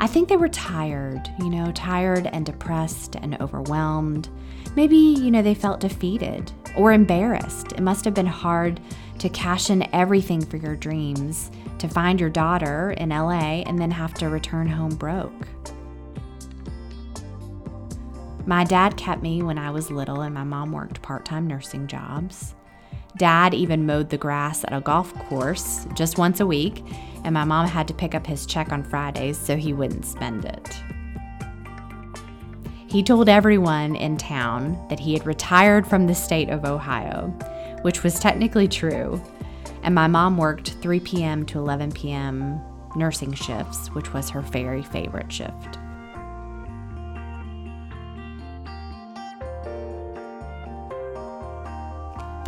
I 0.00 0.08
think 0.08 0.28
they 0.28 0.36
were 0.36 0.48
tired, 0.48 1.22
you 1.38 1.48
know, 1.48 1.70
tired 1.70 2.26
and 2.26 2.44
depressed 2.44 3.14
and 3.14 3.40
overwhelmed. 3.40 4.28
Maybe, 4.74 4.96
you 4.96 5.30
know, 5.30 5.40
they 5.40 5.54
felt 5.54 5.78
defeated 5.78 6.50
or 6.76 6.90
embarrassed. 6.90 7.70
It 7.74 7.80
must 7.82 8.04
have 8.04 8.14
been 8.14 8.26
hard 8.26 8.80
to 9.20 9.28
cash 9.28 9.70
in 9.70 9.88
everything 9.94 10.44
for 10.44 10.56
your 10.56 10.74
dreams, 10.74 11.52
to 11.78 11.86
find 11.86 12.18
your 12.18 12.28
daughter 12.28 12.90
in 12.90 13.10
LA 13.10 13.62
and 13.68 13.78
then 13.78 13.92
have 13.92 14.14
to 14.14 14.28
return 14.28 14.66
home 14.66 14.96
broke. 14.96 15.46
My 18.46 18.64
dad 18.64 18.96
kept 18.96 19.22
me 19.22 19.42
when 19.42 19.58
I 19.58 19.70
was 19.70 19.90
little, 19.90 20.22
and 20.22 20.34
my 20.34 20.44
mom 20.44 20.72
worked 20.72 21.02
part 21.02 21.24
time 21.24 21.46
nursing 21.46 21.86
jobs. 21.86 22.54
Dad 23.16 23.52
even 23.54 23.86
mowed 23.86 24.10
the 24.10 24.18
grass 24.18 24.64
at 24.64 24.72
a 24.72 24.80
golf 24.80 25.12
course 25.14 25.86
just 25.94 26.18
once 26.18 26.40
a 26.40 26.46
week, 26.46 26.84
and 27.24 27.34
my 27.34 27.44
mom 27.44 27.66
had 27.66 27.88
to 27.88 27.94
pick 27.94 28.14
up 28.14 28.26
his 28.26 28.46
check 28.46 28.70
on 28.72 28.84
Fridays 28.84 29.36
so 29.38 29.56
he 29.56 29.72
wouldn't 29.72 30.06
spend 30.06 30.44
it. 30.44 30.82
He 32.86 33.02
told 33.02 33.28
everyone 33.28 33.96
in 33.96 34.16
town 34.16 34.82
that 34.88 35.00
he 35.00 35.12
had 35.12 35.26
retired 35.26 35.86
from 35.86 36.06
the 36.06 36.14
state 36.14 36.48
of 36.48 36.64
Ohio, 36.64 37.28
which 37.82 38.02
was 38.02 38.18
technically 38.18 38.68
true, 38.68 39.22
and 39.82 39.94
my 39.94 40.06
mom 40.06 40.38
worked 40.38 40.72
3 40.80 41.00
p.m. 41.00 41.44
to 41.46 41.58
11 41.58 41.92
p.m. 41.92 42.60
nursing 42.96 43.32
shifts, 43.34 43.88
which 43.88 44.14
was 44.14 44.30
her 44.30 44.40
very 44.40 44.82
favorite 44.82 45.30
shift. 45.30 45.78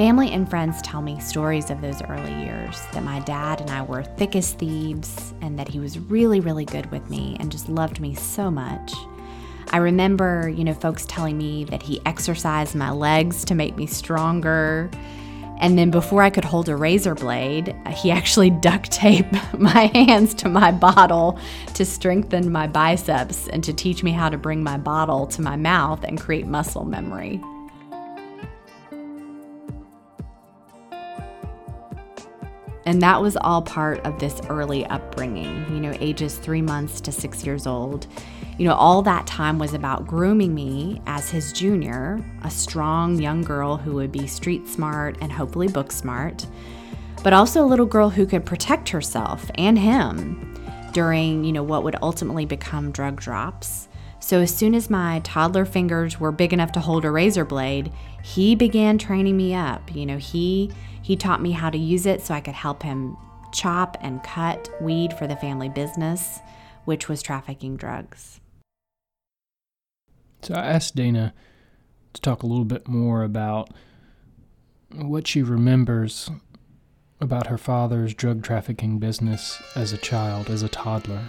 Family 0.00 0.30
and 0.30 0.48
friends 0.48 0.80
tell 0.80 1.02
me 1.02 1.20
stories 1.20 1.68
of 1.68 1.82
those 1.82 2.00
early 2.00 2.32
years 2.32 2.80
that 2.94 3.04
my 3.04 3.20
dad 3.20 3.60
and 3.60 3.68
I 3.68 3.82
were 3.82 4.02
thick 4.02 4.34
as 4.34 4.54
thieves 4.54 5.34
and 5.42 5.58
that 5.58 5.68
he 5.68 5.78
was 5.78 5.98
really, 5.98 6.40
really 6.40 6.64
good 6.64 6.90
with 6.90 7.10
me 7.10 7.36
and 7.38 7.52
just 7.52 7.68
loved 7.68 8.00
me 8.00 8.14
so 8.14 8.50
much. 8.50 8.94
I 9.72 9.76
remember, 9.76 10.48
you 10.48 10.64
know, 10.64 10.72
folks 10.72 11.04
telling 11.04 11.36
me 11.36 11.64
that 11.64 11.82
he 11.82 12.00
exercised 12.06 12.74
my 12.74 12.90
legs 12.90 13.44
to 13.44 13.54
make 13.54 13.76
me 13.76 13.84
stronger. 13.84 14.90
And 15.58 15.76
then 15.76 15.90
before 15.90 16.22
I 16.22 16.30
could 16.30 16.46
hold 16.46 16.70
a 16.70 16.76
razor 16.76 17.14
blade, 17.14 17.76
uh, 17.84 17.90
he 17.90 18.10
actually 18.10 18.48
duct 18.48 18.90
taped 18.90 19.34
my 19.58 19.90
hands 19.92 20.32
to 20.36 20.48
my 20.48 20.72
bottle 20.72 21.38
to 21.74 21.84
strengthen 21.84 22.50
my 22.50 22.66
biceps 22.66 23.48
and 23.48 23.62
to 23.64 23.74
teach 23.74 24.02
me 24.02 24.12
how 24.12 24.30
to 24.30 24.38
bring 24.38 24.62
my 24.62 24.78
bottle 24.78 25.26
to 25.26 25.42
my 25.42 25.56
mouth 25.56 26.02
and 26.04 26.18
create 26.18 26.46
muscle 26.46 26.86
memory. 26.86 27.38
And 32.90 33.00
that 33.02 33.22
was 33.22 33.36
all 33.36 33.62
part 33.62 34.04
of 34.04 34.18
this 34.18 34.40
early 34.48 34.84
upbringing, 34.86 35.64
you 35.72 35.78
know, 35.78 35.96
ages 36.00 36.34
three 36.34 36.60
months 36.60 37.00
to 37.02 37.12
six 37.12 37.46
years 37.46 37.64
old. 37.64 38.08
You 38.58 38.66
know, 38.66 38.74
all 38.74 39.00
that 39.02 39.28
time 39.28 39.60
was 39.60 39.74
about 39.74 40.08
grooming 40.08 40.52
me 40.56 41.00
as 41.06 41.30
his 41.30 41.52
junior, 41.52 42.20
a 42.42 42.50
strong 42.50 43.14
young 43.22 43.42
girl 43.42 43.76
who 43.76 43.92
would 43.92 44.10
be 44.10 44.26
street 44.26 44.66
smart 44.66 45.16
and 45.20 45.30
hopefully 45.30 45.68
book 45.68 45.92
smart, 45.92 46.44
but 47.22 47.32
also 47.32 47.62
a 47.62 47.70
little 47.70 47.86
girl 47.86 48.10
who 48.10 48.26
could 48.26 48.44
protect 48.44 48.88
herself 48.88 49.48
and 49.54 49.78
him 49.78 50.60
during, 50.92 51.44
you 51.44 51.52
know, 51.52 51.62
what 51.62 51.84
would 51.84 51.94
ultimately 52.02 52.44
become 52.44 52.90
drug 52.90 53.20
drops. 53.20 53.86
So 54.18 54.40
as 54.40 54.52
soon 54.52 54.74
as 54.74 54.90
my 54.90 55.20
toddler 55.22 55.64
fingers 55.64 56.18
were 56.18 56.32
big 56.32 56.52
enough 56.52 56.72
to 56.72 56.80
hold 56.80 57.04
a 57.04 57.10
razor 57.12 57.44
blade, 57.44 57.92
he 58.24 58.56
began 58.56 58.98
training 58.98 59.36
me 59.36 59.54
up. 59.54 59.94
You 59.94 60.06
know, 60.06 60.18
he 60.18 60.72
he 61.10 61.16
taught 61.16 61.42
me 61.42 61.50
how 61.50 61.68
to 61.68 61.76
use 61.76 62.06
it 62.06 62.20
so 62.22 62.32
I 62.32 62.40
could 62.40 62.54
help 62.54 62.84
him 62.84 63.16
chop 63.50 63.96
and 64.00 64.22
cut 64.22 64.70
weed 64.80 65.12
for 65.12 65.26
the 65.26 65.34
family 65.34 65.68
business, 65.68 66.38
which 66.84 67.08
was 67.08 67.20
trafficking 67.20 67.76
drugs. 67.76 68.38
So 70.42 70.54
I 70.54 70.66
asked 70.66 70.94
Dana 70.94 71.34
to 72.12 72.20
talk 72.20 72.44
a 72.44 72.46
little 72.46 72.64
bit 72.64 72.86
more 72.86 73.24
about 73.24 73.70
what 74.94 75.26
she 75.26 75.42
remembers 75.42 76.30
about 77.20 77.48
her 77.48 77.58
father's 77.58 78.14
drug 78.14 78.44
trafficking 78.44 79.00
business 79.00 79.60
as 79.74 79.92
a 79.92 79.98
child, 79.98 80.48
as 80.48 80.62
a 80.62 80.68
toddler. 80.68 81.24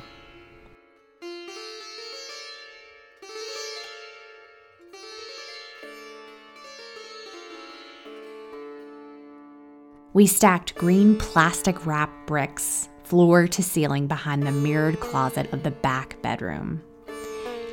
We 10.21 10.27
stacked 10.27 10.75
green 10.75 11.17
plastic 11.17 11.83
wrap 11.87 12.11
bricks 12.27 12.89
floor 13.05 13.47
to 13.47 13.63
ceiling 13.63 14.05
behind 14.05 14.43
the 14.43 14.51
mirrored 14.51 14.99
closet 14.99 15.51
of 15.51 15.63
the 15.63 15.71
back 15.71 16.21
bedroom. 16.21 16.83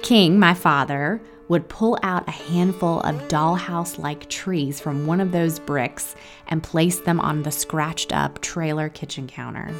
King, 0.00 0.38
my 0.38 0.54
father, 0.54 1.20
would 1.48 1.68
pull 1.68 1.98
out 2.02 2.26
a 2.26 2.30
handful 2.30 3.00
of 3.00 3.28
dollhouse 3.28 3.98
like 3.98 4.30
trees 4.30 4.80
from 4.80 5.06
one 5.06 5.20
of 5.20 5.30
those 5.30 5.58
bricks 5.58 6.16
and 6.46 6.62
place 6.62 7.00
them 7.00 7.20
on 7.20 7.42
the 7.42 7.50
scratched 7.50 8.14
up 8.14 8.40
trailer 8.40 8.88
kitchen 8.88 9.26
counter. 9.26 9.70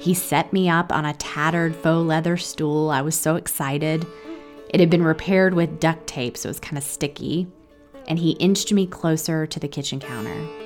He 0.00 0.14
set 0.14 0.52
me 0.52 0.68
up 0.68 0.90
on 0.90 1.04
a 1.04 1.14
tattered 1.14 1.76
faux 1.76 2.08
leather 2.08 2.36
stool. 2.36 2.90
I 2.90 3.02
was 3.02 3.14
so 3.14 3.36
excited. 3.36 4.04
It 4.68 4.80
had 4.80 4.90
been 4.90 5.04
repaired 5.04 5.54
with 5.54 5.78
duct 5.78 6.08
tape, 6.08 6.36
so 6.36 6.48
it 6.48 6.50
was 6.50 6.58
kind 6.58 6.76
of 6.76 6.82
sticky. 6.82 7.46
And 8.08 8.18
he 8.18 8.32
inched 8.32 8.72
me 8.72 8.88
closer 8.88 9.46
to 9.46 9.60
the 9.60 9.68
kitchen 9.68 10.00
counter. 10.00 10.63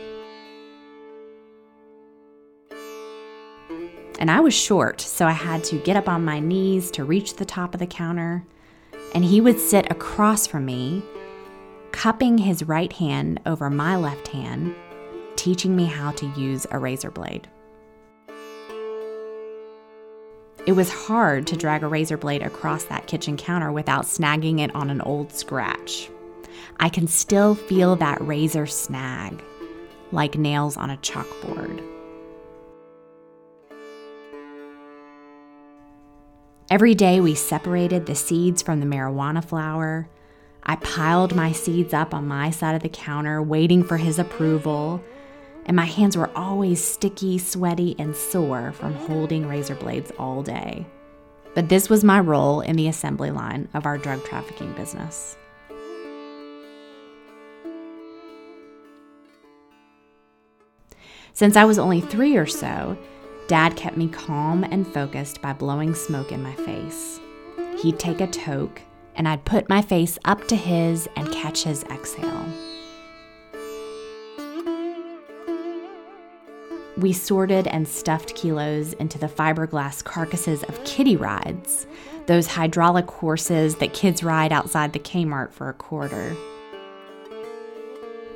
And 4.18 4.30
I 4.30 4.40
was 4.40 4.54
short, 4.54 5.00
so 5.00 5.26
I 5.26 5.32
had 5.32 5.64
to 5.64 5.78
get 5.78 5.96
up 5.96 6.08
on 6.08 6.24
my 6.24 6.40
knees 6.40 6.90
to 6.92 7.04
reach 7.04 7.36
the 7.36 7.44
top 7.44 7.74
of 7.74 7.80
the 7.80 7.86
counter 7.86 8.44
and 9.14 9.24
he 9.24 9.40
would 9.40 9.58
sit 9.58 9.90
across 9.90 10.46
from 10.46 10.66
me, 10.66 11.02
cupping 11.92 12.38
his 12.38 12.64
right 12.64 12.92
hand 12.92 13.40
over 13.46 13.70
my 13.70 13.96
left 13.96 14.28
hand, 14.28 14.74
teaching 15.36 15.74
me 15.74 15.86
how 15.86 16.10
to 16.12 16.26
use 16.38 16.66
a 16.70 16.78
razor 16.78 17.10
blade. 17.10 17.48
It 20.66 20.72
was 20.72 20.92
hard 20.92 21.46
to 21.46 21.56
drag 21.56 21.82
a 21.82 21.88
razor 21.88 22.18
blade 22.18 22.42
across 22.42 22.84
that 22.84 23.06
kitchen 23.06 23.38
counter 23.38 23.72
without 23.72 24.04
snagging 24.04 24.60
it 24.60 24.74
on 24.74 24.90
an 24.90 25.00
old 25.00 25.32
scratch. 25.32 26.10
I 26.78 26.90
can 26.90 27.06
still 27.06 27.54
feel 27.54 27.96
that 27.96 28.20
razor 28.20 28.66
snag, 28.66 29.42
like 30.12 30.36
nails 30.36 30.76
on 30.76 30.90
a 30.90 30.96
chalkboard. 30.98 31.97
Every 36.70 36.94
day 36.94 37.18
we 37.18 37.34
separated 37.34 38.04
the 38.04 38.14
seeds 38.14 38.60
from 38.60 38.80
the 38.80 38.86
marijuana 38.86 39.42
flower. 39.42 40.06
I 40.62 40.76
piled 40.76 41.34
my 41.34 41.50
seeds 41.50 41.94
up 41.94 42.12
on 42.12 42.28
my 42.28 42.50
side 42.50 42.74
of 42.74 42.82
the 42.82 42.90
counter, 42.90 43.42
waiting 43.42 43.82
for 43.82 43.96
his 43.96 44.18
approval, 44.18 45.02
and 45.64 45.74
my 45.74 45.86
hands 45.86 46.14
were 46.14 46.30
always 46.36 46.84
sticky, 46.84 47.38
sweaty, 47.38 47.96
and 47.98 48.14
sore 48.14 48.72
from 48.72 48.92
holding 48.92 49.48
razor 49.48 49.76
blades 49.76 50.12
all 50.18 50.42
day. 50.42 50.84
But 51.54 51.70
this 51.70 51.88
was 51.88 52.04
my 52.04 52.20
role 52.20 52.60
in 52.60 52.76
the 52.76 52.88
assembly 52.88 53.30
line 53.30 53.70
of 53.72 53.86
our 53.86 53.96
drug 53.96 54.22
trafficking 54.26 54.74
business. 54.74 55.38
Since 61.32 61.56
I 61.56 61.64
was 61.64 61.78
only 61.78 62.02
three 62.02 62.36
or 62.36 62.44
so, 62.46 62.98
Dad 63.48 63.76
kept 63.76 63.96
me 63.96 64.08
calm 64.08 64.62
and 64.62 64.86
focused 64.86 65.40
by 65.40 65.54
blowing 65.54 65.94
smoke 65.94 66.32
in 66.32 66.42
my 66.42 66.54
face. 66.54 67.18
He'd 67.78 67.98
take 67.98 68.20
a 68.20 68.26
toke, 68.26 68.82
and 69.16 69.26
I'd 69.26 69.46
put 69.46 69.70
my 69.70 69.80
face 69.80 70.18
up 70.26 70.46
to 70.48 70.56
his 70.56 71.08
and 71.16 71.32
catch 71.32 71.64
his 71.64 71.82
exhale. 71.84 72.44
We 76.98 77.14
sorted 77.14 77.66
and 77.68 77.88
stuffed 77.88 78.34
kilos 78.34 78.92
into 78.94 79.18
the 79.18 79.28
fiberglass 79.28 80.04
carcasses 80.04 80.62
of 80.64 80.84
kiddie 80.84 81.16
rides, 81.16 81.86
those 82.26 82.48
hydraulic 82.48 83.10
horses 83.10 83.76
that 83.76 83.94
kids 83.94 84.22
ride 84.22 84.52
outside 84.52 84.92
the 84.92 84.98
Kmart 84.98 85.52
for 85.52 85.70
a 85.70 85.74
quarter. 85.74 86.36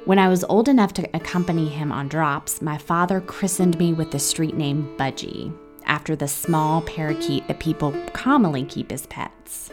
When 0.05 0.19
I 0.19 0.29
was 0.29 0.43
old 0.43 0.69
enough 0.69 0.93
to 0.95 1.09
accompany 1.15 1.69
him 1.69 1.93
on 1.93 2.09
drops, 2.09 2.61
my 2.61 2.77
father 2.77 3.21
christened 3.21 3.79
me 3.79 3.93
with 3.93 4.11
the 4.11 4.19
street 4.19 4.57
name 4.57 4.93
Budgie, 4.99 5.57
after 5.87 6.17
the 6.17 6.27
small 6.27 6.83
parakeet 6.83 7.47
that 7.47 7.61
people 7.61 7.93
commonly 8.13 8.65
keep 8.65 8.91
as 8.91 9.07
pets. 9.07 9.71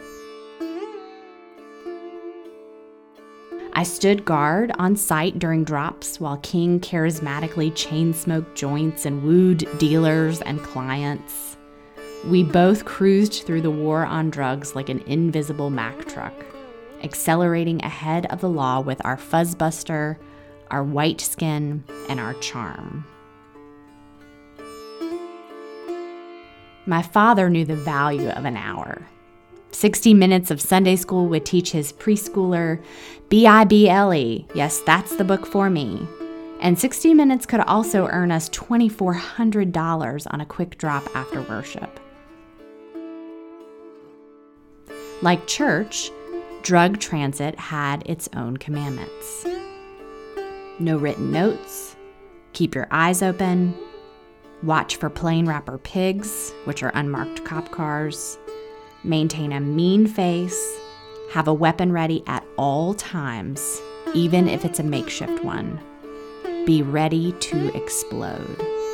I 3.72 3.82
stood 3.82 4.24
guard 4.24 4.70
on 4.78 4.94
site 4.94 5.40
during 5.40 5.64
drops 5.64 6.20
while 6.20 6.36
King 6.36 6.78
charismatically 6.78 7.74
chain 7.74 8.14
smoked 8.14 8.56
joints 8.56 9.06
and 9.06 9.24
wooed 9.24 9.66
dealers 9.78 10.42
and 10.42 10.62
clients. 10.62 11.56
We 12.24 12.44
both 12.44 12.84
cruised 12.84 13.42
through 13.46 13.62
the 13.62 13.70
war 13.72 14.06
on 14.06 14.30
drugs 14.30 14.76
like 14.76 14.90
an 14.90 15.00
invisible 15.06 15.70
Mack 15.70 16.06
truck 16.06 16.34
accelerating 17.02 17.82
ahead 17.82 18.26
of 18.26 18.40
the 18.40 18.48
law 18.48 18.80
with 18.80 19.04
our 19.04 19.16
fuzzbuster, 19.16 20.16
our 20.70 20.84
white 20.84 21.20
skin, 21.20 21.84
and 22.08 22.20
our 22.20 22.34
charm. 22.34 23.06
My 26.86 27.02
father 27.02 27.50
knew 27.50 27.64
the 27.64 27.76
value 27.76 28.30
of 28.30 28.44
an 28.44 28.56
hour. 28.56 29.06
60 29.72 30.14
minutes 30.14 30.50
of 30.50 30.60
Sunday 30.60 30.96
school 30.96 31.28
would 31.28 31.46
teach 31.46 31.70
his 31.70 31.92
preschooler 31.92 32.82
B 33.28 33.46
I 33.46 33.64
B 33.64 33.88
L 33.88 34.12
E. 34.12 34.46
Yes, 34.54 34.80
that's 34.80 35.16
the 35.16 35.24
book 35.24 35.46
for 35.46 35.70
me. 35.70 36.06
And 36.60 36.78
60 36.78 37.14
minutes 37.14 37.46
could 37.46 37.60
also 37.60 38.06
earn 38.08 38.32
us 38.32 38.48
$2,400 38.50 40.26
on 40.30 40.40
a 40.40 40.46
quick 40.46 40.76
drop 40.76 41.08
after 41.14 41.40
worship. 41.42 42.00
Like 45.22 45.46
church, 45.46 46.10
drug 46.62 46.98
transit 46.98 47.58
had 47.58 48.02
its 48.06 48.28
own 48.34 48.56
commandments. 48.56 49.46
No 50.78 50.96
written 50.96 51.30
notes, 51.30 51.96
keep 52.52 52.74
your 52.74 52.86
eyes 52.90 53.22
open, 53.22 53.74
watch 54.62 54.96
for 54.96 55.10
plain 55.10 55.46
wrapper 55.46 55.78
pigs, 55.78 56.52
which 56.64 56.82
are 56.82 56.92
unmarked 56.94 57.44
cop 57.44 57.70
cars, 57.70 58.38
maintain 59.04 59.52
a 59.52 59.60
mean 59.60 60.06
face, 60.06 60.78
have 61.32 61.48
a 61.48 61.54
weapon 61.54 61.92
ready 61.92 62.22
at 62.26 62.44
all 62.56 62.94
times, 62.94 63.80
even 64.14 64.48
if 64.48 64.64
it's 64.64 64.80
a 64.80 64.84
makeshift 64.84 65.44
one. 65.44 65.80
Be 66.66 66.82
ready 66.82 67.32
to 67.32 67.74
explode. 67.76 68.89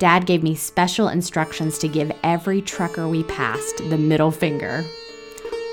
Dad 0.00 0.24
gave 0.24 0.42
me 0.42 0.54
special 0.54 1.08
instructions 1.08 1.76
to 1.78 1.86
give 1.86 2.10
every 2.22 2.62
trucker 2.62 3.06
we 3.06 3.22
passed 3.24 3.82
the 3.90 3.98
middle 3.98 4.30
finger. 4.30 4.82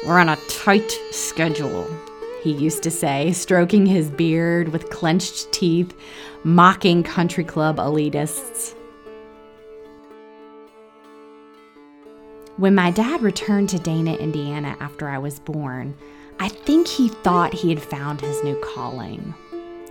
We're 0.05 0.19
on 0.19 0.27
a 0.27 0.35
tight 0.49 0.91
schedule, 1.11 1.87
he 2.43 2.51
used 2.51 2.83
to 2.83 2.91
say, 2.91 3.31
stroking 3.31 3.85
his 3.85 4.09
beard 4.11 4.67
with 4.73 4.89
clenched 4.89 5.49
teeth, 5.53 5.97
mocking 6.43 7.03
country 7.03 7.45
club 7.45 7.77
elitists. 7.77 8.75
When 12.57 12.75
my 12.75 12.91
dad 12.91 13.21
returned 13.21 13.69
to 13.69 13.79
Dana, 13.79 14.15
Indiana 14.15 14.75
after 14.81 15.07
I 15.07 15.19
was 15.19 15.39
born, 15.39 15.95
I 16.37 16.49
think 16.49 16.89
he 16.89 17.07
thought 17.07 17.53
he 17.53 17.69
had 17.69 17.81
found 17.81 18.19
his 18.19 18.43
new 18.43 18.61
calling. 18.75 19.33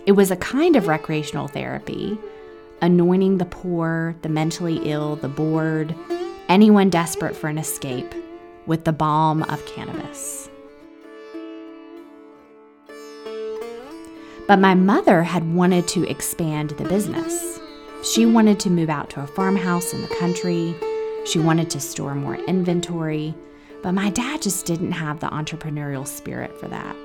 It 0.05 0.13
was 0.13 0.31
a 0.31 0.37
kind 0.37 0.77
of 0.77 0.89
recreational 0.89 1.49
therapy 1.49 2.19
anointing 2.81 3.39
the 3.39 3.45
poor, 3.45 4.17
the 4.23 4.29
mentally 4.29 4.81
ill, 4.85 5.17
the 5.17 5.29
bored, 5.29 5.95
anyone 6.49 6.91
desperate 6.91 7.37
for 7.37 7.49
an 7.49 7.59
escape 7.59 8.15
with 8.67 8.85
the 8.85 8.93
balm 8.93 9.43
of 9.45 9.65
cannabis. 9.67 10.49
But 14.47 14.61
my 14.61 14.75
mother 14.75 15.23
had 15.23 15.55
wanted 15.55 15.89
to 15.89 16.09
expand 16.09 16.71
the 16.71 16.85
business. 16.85 17.59
She 18.05 18.27
wanted 18.27 18.61
to 18.61 18.71
move 18.71 18.89
out 18.89 19.11
to 19.11 19.23
a 19.23 19.27
farmhouse 19.27 19.93
in 19.93 20.03
the 20.03 20.15
country. 20.21 20.75
She 21.25 21.41
wanted 21.41 21.69
to 21.71 21.81
store 21.81 22.15
more 22.15 22.37
inventory. 22.37 23.35
But 23.83 23.93
my 23.93 24.11
dad 24.11 24.43
just 24.43 24.65
didn't 24.65 24.93
have 24.93 25.19
the 25.19 25.27
entrepreneurial 25.29 26.07
spirit 26.07 26.57
for 26.61 26.69
that. 26.69 26.97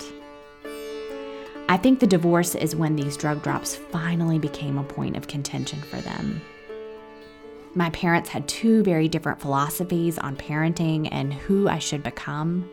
I 1.72 1.78
think 1.78 2.02
the 2.02 2.06
divorce 2.06 2.54
is 2.54 2.76
when 2.76 2.98
these 2.98 3.16
drug 3.16 3.44
drops 3.44 3.78
finally 3.78 4.38
became 4.38 4.78
a 4.78 4.84
point 4.84 5.16
of 5.16 5.30
contention 5.30 5.80
for 5.80 6.02
them. 6.02 6.42
My 7.76 7.90
parents 7.92 8.28
had 8.28 8.46
two 8.46 8.84
very 8.84 9.08
different 9.08 9.40
philosophies 9.40 10.18
on 10.18 10.36
parenting 10.36 11.08
and 11.14 11.34
who 11.34 11.70
I 11.70 11.80
should 11.80 12.04
become. 12.04 12.70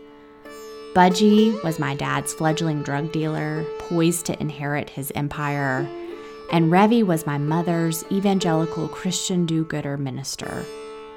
Budgie 0.95 1.63
was 1.63 1.79
my 1.79 1.95
dad's 1.95 2.35
fledgling 2.35 2.83
drug 2.83 3.13
dealer, 3.13 3.65
poised 3.79 4.27
to 4.27 4.41
inherit 4.41 4.91
his 4.91 5.13
empire, 5.15 5.89
and 6.51 6.73
Revy 6.73 7.05
was 7.05 7.25
my 7.25 7.39
mother's 7.39 8.05
evangelical 8.11 8.89
Christian 8.89 9.47
do 9.47 9.65
gooder 9.65 9.97
minister, 9.97 10.65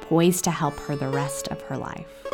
poised 0.01 0.43
to 0.43 0.51
help 0.51 0.77
her 0.81 0.95
the 0.95 1.09
rest 1.09 1.47
of 1.47 1.59
her 1.63 1.77
life. 1.77 2.27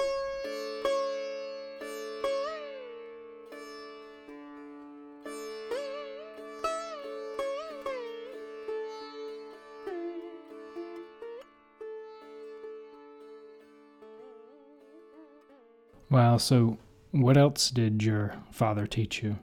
Wow. 16.10 16.38
So, 16.38 16.78
what 17.12 17.38
else 17.38 17.70
did 17.70 18.04
your 18.04 18.36
father 18.52 18.88
teach 18.88 19.24
you? 19.24 19.38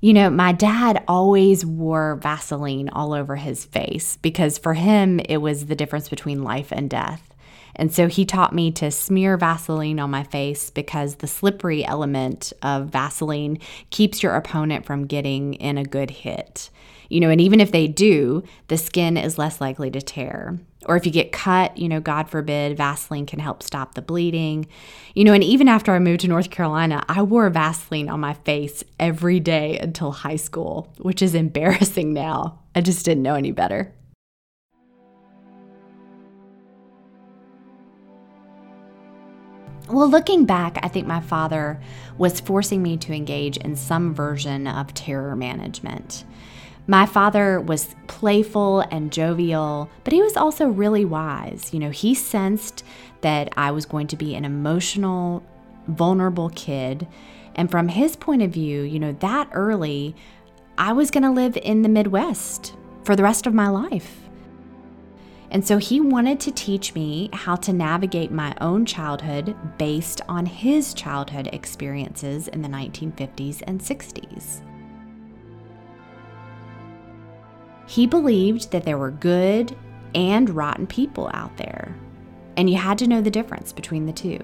You 0.00 0.12
know, 0.12 0.30
my 0.30 0.52
dad 0.52 1.02
always 1.08 1.66
wore 1.66 2.16
Vaseline 2.16 2.88
all 2.88 3.12
over 3.12 3.34
his 3.34 3.64
face 3.64 4.16
because 4.16 4.56
for 4.56 4.74
him, 4.74 5.18
it 5.20 5.38
was 5.38 5.66
the 5.66 5.74
difference 5.74 6.08
between 6.08 6.44
life 6.44 6.70
and 6.70 6.88
death. 6.88 7.34
And 7.74 7.92
so 7.92 8.06
he 8.08 8.24
taught 8.24 8.54
me 8.54 8.70
to 8.72 8.90
smear 8.90 9.36
Vaseline 9.36 10.00
on 10.00 10.10
my 10.10 10.24
face 10.24 10.70
because 10.70 11.16
the 11.16 11.26
slippery 11.26 11.84
element 11.84 12.52
of 12.62 12.90
Vaseline 12.90 13.58
keeps 13.90 14.22
your 14.22 14.34
opponent 14.34 14.84
from 14.84 15.06
getting 15.06 15.54
in 15.54 15.78
a 15.78 15.84
good 15.84 16.10
hit. 16.10 16.70
You 17.08 17.20
know, 17.20 17.30
and 17.30 17.40
even 17.40 17.60
if 17.60 17.72
they 17.72 17.88
do, 17.88 18.42
the 18.68 18.76
skin 18.76 19.16
is 19.16 19.38
less 19.38 19.60
likely 19.60 19.90
to 19.90 20.00
tear. 20.00 20.58
Or 20.86 20.96
if 20.96 21.06
you 21.06 21.12
get 21.12 21.32
cut, 21.32 21.76
you 21.76 21.88
know, 21.88 22.00
God 22.00 22.28
forbid, 22.28 22.76
Vaseline 22.76 23.26
can 23.26 23.38
help 23.38 23.62
stop 23.62 23.94
the 23.94 24.02
bleeding. 24.02 24.66
You 25.14 25.24
know, 25.24 25.32
and 25.32 25.42
even 25.42 25.68
after 25.68 25.92
I 25.92 25.98
moved 25.98 26.20
to 26.20 26.28
North 26.28 26.50
Carolina, 26.50 27.04
I 27.08 27.22
wore 27.22 27.48
Vaseline 27.50 28.08
on 28.08 28.20
my 28.20 28.34
face 28.34 28.84
every 29.00 29.40
day 29.40 29.78
until 29.78 30.12
high 30.12 30.36
school, 30.36 30.92
which 30.98 31.22
is 31.22 31.34
embarrassing 31.34 32.12
now. 32.12 32.60
I 32.74 32.80
just 32.80 33.04
didn't 33.04 33.22
know 33.22 33.34
any 33.34 33.52
better. 33.52 33.92
Well, 39.90 40.08
looking 40.08 40.44
back, 40.44 40.78
I 40.82 40.88
think 40.88 41.06
my 41.06 41.20
father 41.20 41.80
was 42.18 42.40
forcing 42.40 42.82
me 42.82 42.98
to 42.98 43.14
engage 43.14 43.56
in 43.56 43.74
some 43.74 44.14
version 44.14 44.66
of 44.66 44.92
terror 44.92 45.34
management. 45.34 46.24
My 46.90 47.04
father 47.04 47.60
was 47.60 47.94
playful 48.06 48.80
and 48.80 49.12
jovial, 49.12 49.90
but 50.04 50.14
he 50.14 50.22
was 50.22 50.38
also 50.38 50.68
really 50.68 51.04
wise. 51.04 51.68
You 51.74 51.80
know, 51.80 51.90
he 51.90 52.14
sensed 52.14 52.82
that 53.20 53.52
I 53.58 53.72
was 53.72 53.84
going 53.84 54.06
to 54.06 54.16
be 54.16 54.34
an 54.34 54.46
emotional, 54.46 55.44
vulnerable 55.86 56.48
kid. 56.48 57.06
And 57.54 57.70
from 57.70 57.88
his 57.88 58.16
point 58.16 58.40
of 58.40 58.52
view, 58.52 58.80
you 58.80 58.98
know, 58.98 59.12
that 59.20 59.50
early, 59.52 60.16
I 60.78 60.94
was 60.94 61.10
going 61.10 61.24
to 61.24 61.30
live 61.30 61.58
in 61.58 61.82
the 61.82 61.90
Midwest 61.90 62.74
for 63.04 63.14
the 63.14 63.22
rest 63.22 63.46
of 63.46 63.52
my 63.52 63.68
life. 63.68 64.20
And 65.50 65.66
so 65.66 65.76
he 65.76 66.00
wanted 66.00 66.40
to 66.40 66.52
teach 66.52 66.94
me 66.94 67.28
how 67.34 67.56
to 67.56 67.72
navigate 67.74 68.30
my 68.30 68.54
own 68.62 68.86
childhood 68.86 69.54
based 69.76 70.22
on 70.26 70.46
his 70.46 70.94
childhood 70.94 71.50
experiences 71.52 72.48
in 72.48 72.62
the 72.62 72.68
1950s 72.68 73.62
and 73.66 73.78
60s. 73.78 74.62
He 77.88 78.06
believed 78.06 78.70
that 78.70 78.84
there 78.84 78.98
were 78.98 79.10
good 79.10 79.74
and 80.14 80.50
rotten 80.50 80.86
people 80.86 81.30
out 81.32 81.56
there, 81.56 81.96
and 82.54 82.68
you 82.68 82.76
had 82.76 82.98
to 82.98 83.06
know 83.06 83.22
the 83.22 83.30
difference 83.30 83.72
between 83.72 84.04
the 84.04 84.12
two. 84.12 84.38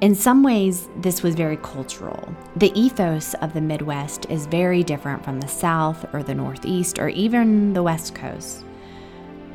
In 0.00 0.14
some 0.14 0.44
ways, 0.44 0.88
this 0.98 1.24
was 1.24 1.34
very 1.34 1.56
cultural. 1.56 2.32
The 2.54 2.72
ethos 2.80 3.34
of 3.34 3.52
the 3.52 3.60
Midwest 3.60 4.26
is 4.30 4.46
very 4.46 4.84
different 4.84 5.24
from 5.24 5.40
the 5.40 5.48
South 5.48 6.06
or 6.14 6.22
the 6.22 6.34
Northeast 6.34 7.00
or 7.00 7.08
even 7.08 7.72
the 7.72 7.82
West 7.82 8.14
Coast. 8.14 8.64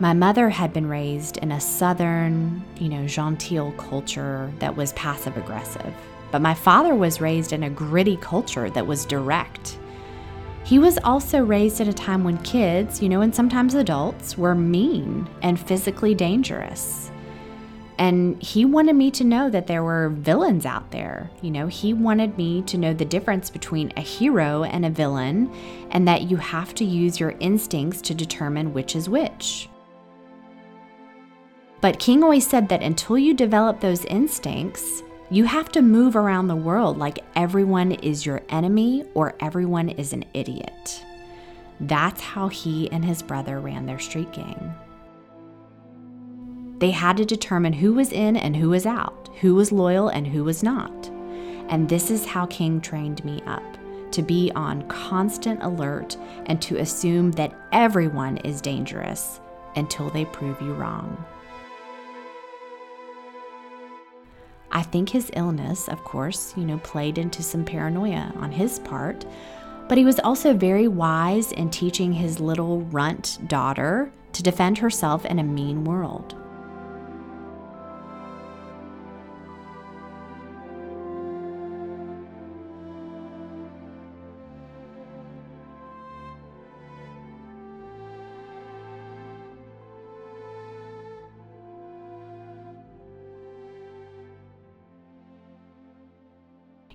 My 0.02 0.14
mother 0.14 0.50
had 0.50 0.74
been 0.74 0.88
raised 0.88 1.38
in 1.38 1.54
a 1.54 1.62
Southern, 1.62 2.62
you 2.78 2.90
know, 2.90 3.08
genteel 3.08 3.72
culture 3.74 4.52
that 4.60 4.76
was 4.76 4.92
passive 4.94 5.38
aggressive. 5.38 5.94
But 6.32 6.42
my 6.42 6.54
father 6.54 6.94
was 6.94 7.22
raised 7.22 7.54
in 7.54 7.64
a 7.64 7.70
gritty 7.70 8.18
culture 8.18 8.70
that 8.70 8.88
was 8.88 9.06
direct. 9.06 9.78
He 10.64 10.80
was 10.80 10.98
also 11.04 11.40
raised 11.40 11.80
at 11.80 11.88
a 11.88 11.94
time 11.94 12.24
when 12.24 12.38
kids, 12.40 13.02
you 13.02 13.08
know, 13.08 13.22
and 13.22 13.34
sometimes 13.34 13.74
adults, 13.74 14.38
were 14.38 14.56
mean 14.56 15.30
and 15.42 15.60
physically 15.60 16.14
dangerous. 16.14 17.10
And 18.00 18.42
he 18.44 18.66
wanted 18.66 18.96
me 18.96 19.10
to 19.12 19.24
know 19.24 19.50
that 19.50 19.66
there 19.66 19.84
were 19.84 20.10
villains 20.10 20.66
out 20.66 20.92
there. 20.92 21.32
You 21.42 21.52
know, 21.52 21.68
he 21.68 21.94
wanted 21.94 22.38
me 22.38 22.62
to 22.64 22.78
know 22.78 22.94
the 22.94 23.06
difference 23.06 23.50
between 23.50 23.92
a 23.96 24.02
hero 24.02 24.64
and 24.64 24.86
a 24.86 24.90
villain, 24.90 25.52
and 25.92 26.08
that 26.08 26.24
you 26.24 26.38
have 26.38 26.76
to 26.76 26.86
use 26.86 27.20
your 27.20 27.36
instincts 27.40 28.02
to 28.02 28.14
determine 28.14 28.74
which 28.74 28.96
is 28.96 29.10
which. 29.10 29.70
But 31.80 32.00
King 32.00 32.24
always 32.24 32.46
said 32.46 32.70
that 32.70 32.84
until 32.84 33.18
you 33.18 33.34
develop 33.34 33.80
those 33.80 34.06
instincts, 34.06 35.02
you 35.30 35.44
have 35.44 35.70
to 35.74 35.82
move 35.82 36.16
around 36.16 36.48
the 36.48 36.56
world 36.56 36.98
like 36.98 37.20
everyone 37.36 37.92
is 37.92 38.26
your 38.26 38.42
enemy 38.50 39.04
or 39.14 39.36
everyone 39.42 39.90
is 39.90 40.14
an 40.14 40.24
idiot. 40.34 41.04
That's 41.80 42.22
how 42.22 42.48
he 42.48 42.90
and 42.92 43.04
his 43.04 43.22
brother 43.22 43.60
ran 43.60 43.86
their 43.86 44.00
street 44.00 44.32
gang. 44.32 44.74
They 46.80 46.92
had 46.92 47.18
to 47.18 47.26
determine 47.26 47.74
who 47.74 47.94
was 47.94 48.12
in 48.12 48.38
and 48.38 48.56
who 48.56 48.70
was 48.70 48.86
out, 48.86 49.30
who 49.42 49.56
was 49.56 49.72
loyal 49.72 50.10
and 50.10 50.28
who 50.28 50.44
was 50.44 50.64
not. 50.64 51.08
And 51.70 51.90
this 51.90 52.10
is 52.10 52.26
how 52.26 52.46
King 52.46 52.80
trained 52.80 53.26
me 53.26 53.42
up 53.46 53.64
to 54.12 54.22
be 54.22 54.52
on 54.56 54.88
constant 54.88 55.62
alert 55.62 56.16
and 56.46 56.62
to 56.62 56.78
assume 56.78 57.32
that 57.32 57.54
everyone 57.74 58.38
is 58.38 58.62
dangerous 58.62 59.42
until 59.76 60.10
they 60.10 60.24
prove 60.26 60.62
you 60.62 60.74
wrong. 60.74 61.26
I 64.72 64.84
think 64.84 65.10
his 65.10 65.32
illness, 65.36 65.88
of 65.88 66.04
course, 66.04 66.54
you 66.58 66.66
know, 66.66 66.78
played 66.80 67.18
into 67.18 67.42
some 67.42 67.64
paranoia 67.64 68.34
on 68.38 68.52
his 68.52 68.80
part, 68.80 69.26
but 69.88 69.98
he 69.98 70.06
was 70.06 70.20
also 70.20 70.54
very 70.54 70.88
wise 70.88 71.52
in 71.54 71.70
teaching 71.70 72.14
his 72.14 72.40
little 72.40 72.82
runt 72.82 73.40
daughter 73.48 74.12
to 74.34 74.44
defend 74.44 74.78
herself 74.78 75.26
in 75.26 75.40
a 75.40 75.44
mean 75.44 75.84
world. 75.84 76.36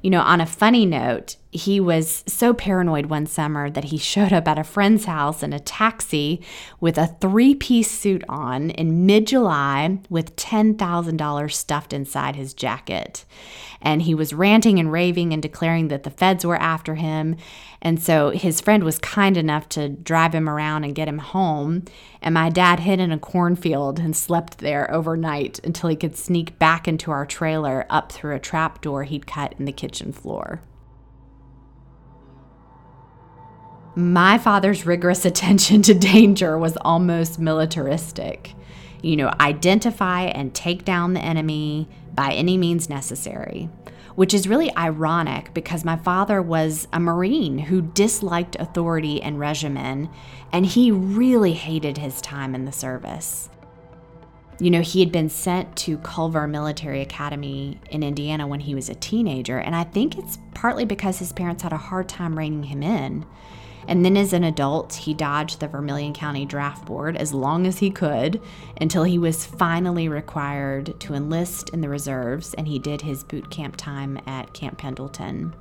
You 0.02 0.10
know, 0.10 0.20
on 0.20 0.40
a 0.40 0.46
funny 0.46 0.84
note, 0.84 1.36
he 1.54 1.78
was 1.78 2.24
so 2.26 2.54
paranoid 2.54 3.06
one 3.06 3.26
summer 3.26 3.68
that 3.68 3.84
he 3.84 3.98
showed 3.98 4.32
up 4.32 4.48
at 4.48 4.58
a 4.58 4.64
friend's 4.64 5.04
house 5.04 5.42
in 5.42 5.52
a 5.52 5.60
taxi 5.60 6.40
with 6.80 6.96
a 6.96 7.14
three 7.20 7.54
piece 7.54 7.90
suit 7.90 8.24
on 8.26 8.70
in 8.70 9.04
mid 9.04 9.26
July 9.26 9.98
with 10.08 10.34
$10,000 10.34 11.52
stuffed 11.52 11.92
inside 11.92 12.36
his 12.36 12.54
jacket. 12.54 13.26
And 13.82 14.02
he 14.02 14.14
was 14.14 14.32
ranting 14.32 14.78
and 14.78 14.90
raving 14.90 15.34
and 15.34 15.42
declaring 15.42 15.88
that 15.88 16.04
the 16.04 16.10
feds 16.10 16.46
were 16.46 16.56
after 16.56 16.94
him. 16.94 17.36
And 17.82 18.02
so 18.02 18.30
his 18.30 18.60
friend 18.60 18.82
was 18.82 18.98
kind 18.98 19.36
enough 19.36 19.68
to 19.70 19.90
drive 19.90 20.34
him 20.34 20.48
around 20.48 20.84
and 20.84 20.94
get 20.94 21.08
him 21.08 21.18
home. 21.18 21.84
And 22.22 22.32
my 22.32 22.48
dad 22.48 22.80
hid 22.80 23.00
in 23.00 23.12
a 23.12 23.18
cornfield 23.18 23.98
and 23.98 24.16
slept 24.16 24.58
there 24.58 24.90
overnight 24.90 25.60
until 25.64 25.90
he 25.90 25.96
could 25.96 26.16
sneak 26.16 26.58
back 26.58 26.88
into 26.88 27.10
our 27.10 27.26
trailer 27.26 27.84
up 27.90 28.10
through 28.10 28.36
a 28.36 28.40
trap 28.40 28.80
door 28.80 29.02
he'd 29.02 29.26
cut 29.26 29.54
in 29.58 29.66
the 29.66 29.72
kitchen 29.72 30.12
floor. 30.12 30.62
My 33.94 34.38
father's 34.38 34.86
rigorous 34.86 35.24
attention 35.26 35.82
to 35.82 35.94
danger 35.94 36.56
was 36.56 36.76
almost 36.78 37.38
militaristic. 37.38 38.54
You 39.02 39.16
know, 39.16 39.32
identify 39.40 40.22
and 40.22 40.54
take 40.54 40.84
down 40.84 41.12
the 41.12 41.20
enemy 41.20 41.88
by 42.14 42.32
any 42.32 42.56
means 42.56 42.88
necessary, 42.88 43.68
which 44.14 44.32
is 44.32 44.48
really 44.48 44.74
ironic 44.76 45.52
because 45.52 45.84
my 45.84 45.96
father 45.96 46.40
was 46.40 46.86
a 46.92 47.00
Marine 47.00 47.58
who 47.58 47.82
disliked 47.82 48.56
authority 48.60 49.20
and 49.20 49.40
regimen, 49.40 50.08
and 50.52 50.64
he 50.64 50.90
really 50.90 51.54
hated 51.54 51.98
his 51.98 52.20
time 52.20 52.54
in 52.54 52.64
the 52.64 52.72
service. 52.72 53.48
You 54.60 54.70
know, 54.70 54.82
he 54.82 55.00
had 55.00 55.10
been 55.10 55.28
sent 55.28 55.74
to 55.78 55.98
Culver 55.98 56.46
Military 56.46 57.00
Academy 57.00 57.80
in 57.90 58.04
Indiana 58.04 58.46
when 58.46 58.60
he 58.60 58.74
was 58.74 58.88
a 58.88 58.94
teenager, 58.94 59.58
and 59.58 59.74
I 59.74 59.82
think 59.82 60.16
it's 60.16 60.38
partly 60.54 60.84
because 60.84 61.18
his 61.18 61.32
parents 61.32 61.64
had 61.64 61.72
a 61.72 61.78
hard 61.78 62.08
time 62.08 62.38
reining 62.38 62.62
him 62.64 62.82
in. 62.82 63.26
And 63.88 64.04
then 64.04 64.16
as 64.16 64.32
an 64.32 64.44
adult, 64.44 64.94
he 64.94 65.14
dodged 65.14 65.60
the 65.60 65.68
Vermilion 65.68 66.12
County 66.14 66.46
Draft 66.46 66.86
Board 66.86 67.16
as 67.16 67.34
long 67.34 67.66
as 67.66 67.78
he 67.78 67.90
could 67.90 68.40
until 68.80 69.04
he 69.04 69.18
was 69.18 69.44
finally 69.44 70.08
required 70.08 70.98
to 71.00 71.14
enlist 71.14 71.70
in 71.70 71.80
the 71.80 71.88
reserves 71.88 72.54
and 72.54 72.68
he 72.68 72.78
did 72.78 73.02
his 73.02 73.24
boot 73.24 73.50
camp 73.50 73.76
time 73.76 74.20
at 74.26 74.52
Camp 74.52 74.78
Pendleton. 74.78 75.54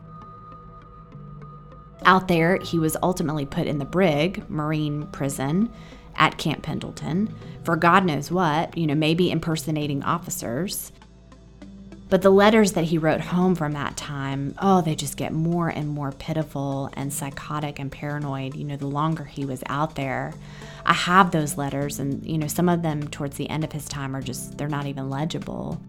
Out 2.03 2.27
there, 2.27 2.57
he 2.57 2.79
was 2.79 2.97
ultimately 3.03 3.45
put 3.45 3.67
in 3.67 3.77
the 3.77 3.85
brig, 3.85 4.49
Marine 4.49 5.07
prison, 5.07 5.71
at 6.15 6.37
Camp 6.37 6.61
Pendleton 6.63 7.33
for 7.63 7.75
God 7.75 8.05
knows 8.05 8.31
what, 8.31 8.77
you 8.77 8.87
know, 8.87 8.95
maybe 8.95 9.31
impersonating 9.31 10.03
officers. 10.03 10.91
But 12.11 12.23
the 12.23 12.29
letters 12.29 12.73
that 12.73 12.83
he 12.83 12.97
wrote 12.97 13.21
home 13.21 13.55
from 13.55 13.71
that 13.71 13.95
time, 13.95 14.53
oh, 14.59 14.81
they 14.81 14.95
just 14.95 15.15
get 15.15 15.31
more 15.31 15.69
and 15.69 15.87
more 15.87 16.11
pitiful 16.11 16.89
and 16.91 17.11
psychotic 17.11 17.79
and 17.79 17.89
paranoid, 17.89 18.53
you 18.53 18.65
know, 18.65 18.75
the 18.75 18.85
longer 18.85 19.23
he 19.23 19.45
was 19.45 19.63
out 19.67 19.95
there. 19.95 20.33
I 20.85 20.91
have 20.91 21.31
those 21.31 21.57
letters, 21.57 21.99
and, 21.99 22.25
you 22.25 22.37
know, 22.37 22.47
some 22.47 22.67
of 22.67 22.81
them 22.81 23.07
towards 23.07 23.37
the 23.37 23.49
end 23.49 23.63
of 23.63 23.71
his 23.71 23.87
time 23.87 24.13
are 24.13 24.21
just, 24.21 24.57
they're 24.57 24.67
not 24.67 24.87
even 24.87 25.09
legible. 25.09 25.81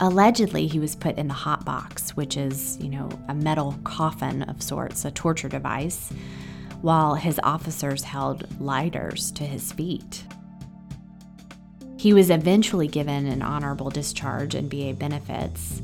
Allegedly, 0.00 0.66
he 0.66 0.78
was 0.78 0.96
put 0.96 1.18
in 1.18 1.28
the 1.28 1.34
hot 1.34 1.66
box, 1.66 2.16
which 2.16 2.38
is, 2.38 2.78
you 2.80 2.88
know, 2.88 3.10
a 3.28 3.34
metal 3.34 3.78
coffin 3.84 4.44
of 4.44 4.62
sorts, 4.62 5.04
a 5.04 5.10
torture 5.10 5.50
device, 5.50 6.14
while 6.80 7.14
his 7.14 7.38
officers 7.42 8.04
held 8.04 8.58
lighters 8.58 9.30
to 9.32 9.44
his 9.44 9.70
feet. 9.70 10.24
He 12.00 12.14
was 12.14 12.30
eventually 12.30 12.88
given 12.88 13.26
an 13.26 13.42
honorable 13.42 13.90
discharge 13.90 14.54
and 14.54 14.70
VA 14.70 14.94
benefits 14.94 15.82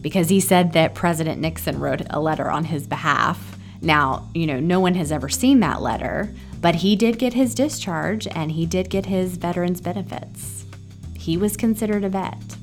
because 0.00 0.28
he 0.28 0.40
said 0.40 0.72
that 0.72 0.96
President 0.96 1.40
Nixon 1.40 1.78
wrote 1.78 2.02
a 2.10 2.18
letter 2.18 2.50
on 2.50 2.64
his 2.64 2.88
behalf. 2.88 3.56
Now, 3.80 4.28
you 4.34 4.44
know, 4.44 4.58
no 4.58 4.80
one 4.80 4.96
has 4.96 5.12
ever 5.12 5.28
seen 5.28 5.60
that 5.60 5.80
letter, 5.80 6.34
but 6.60 6.74
he 6.74 6.96
did 6.96 7.16
get 7.16 7.34
his 7.34 7.54
discharge 7.54 8.26
and 8.26 8.50
he 8.50 8.66
did 8.66 8.90
get 8.90 9.06
his 9.06 9.36
veterans 9.36 9.80
benefits. 9.80 10.64
He 11.16 11.36
was 11.36 11.56
considered 11.56 12.02
a 12.02 12.08
vet. 12.08 12.56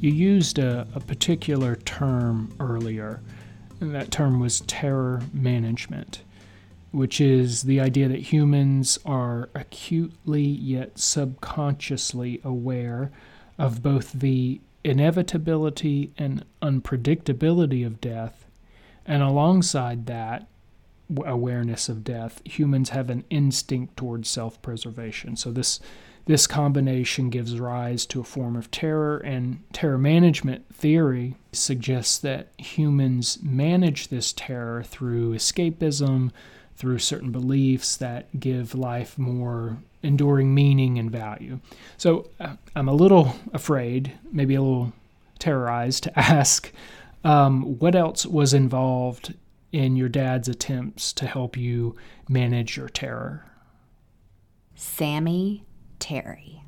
You 0.00 0.10
used 0.10 0.58
a, 0.58 0.88
a 0.92 0.98
particular 0.98 1.76
term 1.76 2.52
earlier, 2.58 3.20
and 3.80 3.94
that 3.94 4.10
term 4.10 4.40
was 4.40 4.62
terror 4.62 5.22
management 5.32 6.22
which 6.92 7.20
is 7.20 7.62
the 7.62 7.80
idea 7.80 8.08
that 8.08 8.32
humans 8.32 8.98
are 9.04 9.48
acutely 9.54 10.42
yet 10.42 10.98
subconsciously 10.98 12.40
aware 12.42 13.10
of 13.58 13.82
both 13.82 14.12
the 14.12 14.60
inevitability 14.82 16.10
and 16.18 16.44
unpredictability 16.62 17.86
of 17.86 18.00
death, 18.00 18.46
and 19.06 19.22
alongside 19.22 20.06
that 20.06 20.46
awareness 21.26 21.88
of 21.88 22.04
death, 22.04 22.40
humans 22.44 22.90
have 22.90 23.10
an 23.10 23.24
instinct 23.30 23.96
towards 23.96 24.28
self 24.28 24.60
preservation. 24.62 25.36
So, 25.36 25.50
this 25.50 25.80
this 26.26 26.46
combination 26.46 27.30
gives 27.30 27.58
rise 27.58 28.06
to 28.06 28.20
a 28.20 28.24
form 28.24 28.54
of 28.54 28.70
terror, 28.70 29.18
and 29.18 29.64
terror 29.72 29.98
management 29.98 30.72
theory 30.72 31.34
suggests 31.52 32.18
that 32.18 32.52
humans 32.58 33.38
manage 33.42 34.08
this 34.08 34.32
terror 34.32 34.82
through 34.82 35.34
escapism, 35.34 36.30
through 36.80 36.98
certain 36.98 37.30
beliefs 37.30 37.94
that 37.98 38.40
give 38.40 38.74
life 38.74 39.18
more 39.18 39.76
enduring 40.02 40.54
meaning 40.54 40.98
and 40.98 41.10
value. 41.10 41.60
So 41.98 42.30
uh, 42.40 42.56
I'm 42.74 42.88
a 42.88 42.94
little 42.94 43.36
afraid, 43.52 44.14
maybe 44.32 44.54
a 44.54 44.62
little 44.62 44.94
terrorized 45.38 46.04
to 46.04 46.18
ask 46.18 46.72
um, 47.22 47.78
what 47.78 47.94
else 47.94 48.24
was 48.24 48.54
involved 48.54 49.34
in 49.72 49.94
your 49.94 50.08
dad's 50.08 50.48
attempts 50.48 51.12
to 51.12 51.26
help 51.26 51.54
you 51.54 51.96
manage 52.30 52.78
your 52.78 52.88
terror? 52.88 53.44
Sammy 54.74 55.66
Terry. 55.98 56.62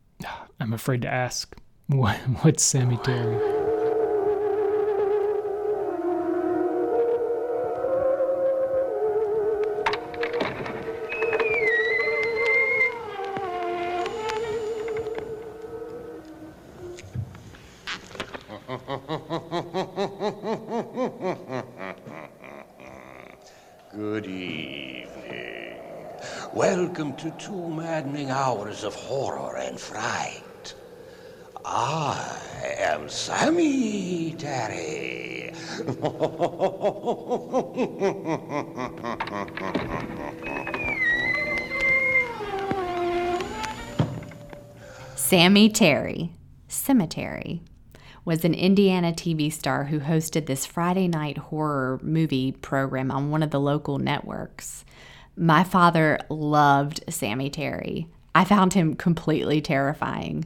I'm 0.60 0.72
afraid 0.72 1.02
to 1.02 1.08
ask. 1.08 1.56
What, 1.88 2.16
what's 2.42 2.62
Sammy 2.62 2.96
Terry? 2.98 3.61
Good 23.92 24.26
evening. 24.26 25.76
Welcome 26.54 27.14
to 27.16 27.30
two 27.32 27.68
maddening 27.68 28.30
hours 28.30 28.82
of 28.82 28.94
horror 28.94 29.58
and 29.58 29.78
fright. 29.78 30.72
I 31.66 32.34
am 32.78 33.10
Sammy 33.10 34.36
Terry. 34.38 35.52
Sammy 45.16 45.68
Terry, 45.68 46.32
Cemetery 46.68 47.60
was 48.24 48.44
an 48.44 48.54
Indiana 48.54 49.12
TV 49.12 49.52
star 49.52 49.84
who 49.84 50.00
hosted 50.00 50.46
this 50.46 50.64
Friday 50.64 51.08
night 51.08 51.38
horror 51.38 51.98
movie 52.02 52.52
program 52.52 53.10
on 53.10 53.30
one 53.30 53.42
of 53.42 53.50
the 53.50 53.60
local 53.60 53.98
networks. 53.98 54.84
My 55.36 55.64
father 55.64 56.18
loved 56.28 57.02
Sammy 57.08 57.50
Terry. 57.50 58.06
I 58.34 58.44
found 58.44 58.74
him 58.74 58.94
completely 58.94 59.60
terrifying. 59.60 60.44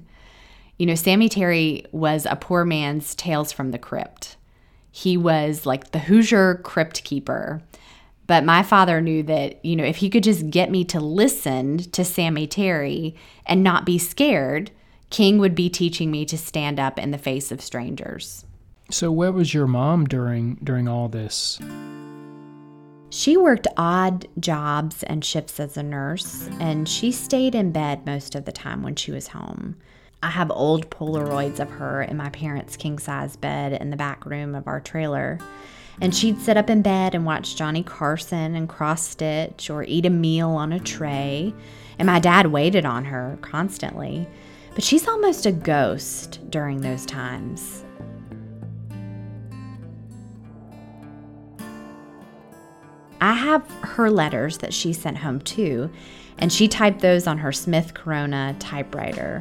You 0.78 0.86
know, 0.86 0.94
Sammy 0.94 1.28
Terry 1.28 1.84
was 1.92 2.26
a 2.26 2.36
poor 2.36 2.64
man's 2.64 3.14
Tales 3.14 3.52
from 3.52 3.70
the 3.70 3.78
Crypt. 3.78 4.36
He 4.90 5.16
was 5.16 5.66
like 5.66 5.90
the 5.90 5.98
Hoosier 6.00 6.56
crypt 6.56 7.04
keeper. 7.04 7.62
But 8.26 8.44
my 8.44 8.62
father 8.62 9.00
knew 9.00 9.22
that, 9.24 9.64
you 9.64 9.76
know, 9.76 9.84
if 9.84 9.96
he 9.96 10.10
could 10.10 10.24
just 10.24 10.50
get 10.50 10.70
me 10.70 10.84
to 10.86 10.98
listen 10.98 11.78
to 11.78 12.04
Sammy 12.04 12.46
Terry 12.46 13.14
and 13.44 13.62
not 13.62 13.86
be 13.86 13.98
scared, 13.98 14.70
King 15.10 15.38
would 15.38 15.54
be 15.54 15.68
teaching 15.68 16.10
me 16.10 16.24
to 16.26 16.36
stand 16.36 16.80
up 16.80 16.98
in 16.98 17.10
the 17.10 17.18
face 17.18 17.52
of 17.52 17.60
strangers. 17.60 18.44
So 18.90 19.10
where 19.10 19.32
was 19.32 19.54
your 19.54 19.66
mom 19.66 20.04
during 20.06 20.56
during 20.62 20.88
all 20.88 21.08
this? 21.08 21.58
She 23.10 23.36
worked 23.36 23.68
odd 23.76 24.26
jobs 24.38 25.02
and 25.04 25.24
shifts 25.24 25.58
as 25.60 25.76
a 25.76 25.82
nurse, 25.82 26.48
and 26.60 26.88
she 26.88 27.12
stayed 27.12 27.54
in 27.54 27.72
bed 27.72 28.04
most 28.04 28.34
of 28.34 28.44
the 28.44 28.52
time 28.52 28.82
when 28.82 28.96
she 28.96 29.12
was 29.12 29.28
home. 29.28 29.76
I 30.22 30.30
have 30.30 30.50
old 30.50 30.90
Polaroids 30.90 31.60
of 31.60 31.70
her 31.70 32.02
in 32.02 32.16
my 32.16 32.30
parents' 32.30 32.76
king 32.76 32.98
size 32.98 33.36
bed 33.36 33.72
in 33.80 33.90
the 33.90 33.96
back 33.96 34.26
room 34.26 34.54
of 34.54 34.66
our 34.66 34.80
trailer. 34.80 35.38
And 36.00 36.14
she'd 36.14 36.40
sit 36.40 36.56
up 36.56 36.68
in 36.68 36.82
bed 36.82 37.14
and 37.14 37.24
watch 37.24 37.56
Johnny 37.56 37.82
Carson 37.82 38.54
and 38.54 38.68
cross 38.68 39.06
stitch 39.06 39.70
or 39.70 39.84
eat 39.84 40.04
a 40.04 40.10
meal 40.10 40.50
on 40.50 40.72
a 40.72 40.80
tray. 40.80 41.54
And 41.98 42.06
my 42.06 42.18
dad 42.18 42.48
waited 42.48 42.84
on 42.84 43.06
her 43.06 43.38
constantly. 43.40 44.26
But 44.76 44.84
she's 44.84 45.08
almost 45.08 45.46
a 45.46 45.52
ghost 45.52 46.38
during 46.50 46.82
those 46.82 47.06
times. 47.06 47.82
I 53.22 53.32
have 53.32 53.66
her 53.80 54.10
letters 54.10 54.58
that 54.58 54.74
she 54.74 54.92
sent 54.92 55.16
home 55.16 55.40
too, 55.40 55.90
and 56.36 56.52
she 56.52 56.68
typed 56.68 57.00
those 57.00 57.26
on 57.26 57.38
her 57.38 57.52
Smith 57.52 57.94
Corona 57.94 58.54
typewriter. 58.58 59.40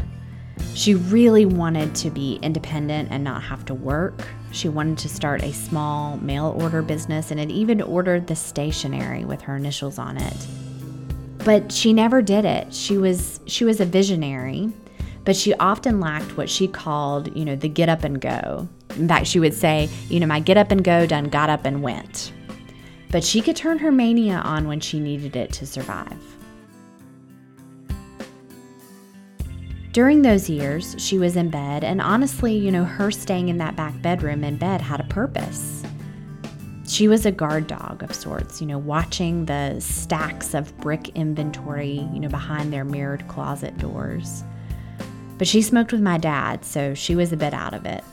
She 0.73 0.95
really 0.95 1.45
wanted 1.45 1.93
to 1.95 2.09
be 2.09 2.39
independent 2.41 3.09
and 3.11 3.21
not 3.21 3.43
have 3.43 3.65
to 3.65 3.73
work. 3.73 4.25
She 4.51 4.69
wanted 4.69 4.99
to 4.99 5.09
start 5.09 5.43
a 5.43 5.51
small 5.51 6.15
mail 6.15 6.55
order 6.57 6.81
business 6.81 7.31
and 7.31 7.41
had 7.41 7.51
even 7.51 7.81
ordered 7.81 8.27
the 8.27 8.37
stationery 8.37 9.25
with 9.25 9.41
her 9.41 9.57
initials 9.57 9.99
on 9.99 10.15
it. 10.15 10.47
But 11.39 11.73
she 11.73 11.91
never 11.91 12.21
did 12.21 12.45
it. 12.45 12.73
She 12.73 12.97
was 12.97 13.41
she 13.47 13.65
was 13.65 13.81
a 13.81 13.85
visionary 13.85 14.71
but 15.25 15.35
she 15.35 15.53
often 15.55 15.99
lacked 15.99 16.37
what 16.37 16.49
she 16.49 16.67
called, 16.67 17.35
you 17.35 17.43
know, 17.43 17.55
the 17.55 17.67
get 17.67 17.89
up 17.89 18.03
and 18.03 18.21
go. 18.21 18.69
In 18.91 19.07
fact, 19.07 19.27
she 19.27 19.39
would 19.39 19.53
say, 19.53 19.89
you 20.07 20.19
know, 20.19 20.27
my 20.27 20.39
get 20.39 20.55
up 20.55 20.71
and 20.71 20.83
go 20.83 21.05
done 21.05 21.25
got 21.25 21.49
up 21.49 21.65
and 21.65 21.81
went. 21.81 22.31
But 23.11 23.23
she 23.23 23.41
could 23.41 23.55
turn 23.55 23.79
her 23.79 23.91
mania 23.91 24.37
on 24.37 24.67
when 24.67 24.79
she 24.79 24.99
needed 24.99 25.35
it 25.35 25.51
to 25.53 25.65
survive. 25.65 26.21
During 29.91 30.21
those 30.21 30.49
years, 30.49 30.95
she 30.99 31.17
was 31.17 31.37
in 31.37 31.49
bed, 31.49 31.83
and 31.85 32.01
honestly, 32.01 32.53
you 32.53 32.69
know, 32.69 32.83
her 32.83 33.11
staying 33.11 33.47
in 33.47 33.57
that 33.59 33.77
back 33.77 33.99
bedroom 34.01 34.43
in 34.43 34.57
bed 34.57 34.81
had 34.81 34.99
a 34.99 35.05
purpose. 35.05 35.83
She 36.85 37.07
was 37.07 37.25
a 37.25 37.31
guard 37.31 37.67
dog 37.67 38.03
of 38.03 38.13
sorts, 38.13 38.59
you 38.59 38.67
know, 38.67 38.77
watching 38.77 39.45
the 39.45 39.79
stacks 39.79 40.53
of 40.53 40.77
brick 40.79 41.09
inventory, 41.15 42.07
you 42.13 42.19
know, 42.19 42.27
behind 42.27 42.73
their 42.73 42.83
mirrored 42.83 43.27
closet 43.29 43.77
doors. 43.77 44.43
But 45.37 45.47
she 45.47 45.61
smoked 45.61 45.91
with 45.91 46.01
my 46.01 46.17
dad, 46.17 46.63
so 46.63 46.93
she 46.93 47.15
was 47.15 47.33
a 47.33 47.37
bit 47.37 47.53
out 47.53 47.73
of 47.73 47.85
it. 47.85 48.03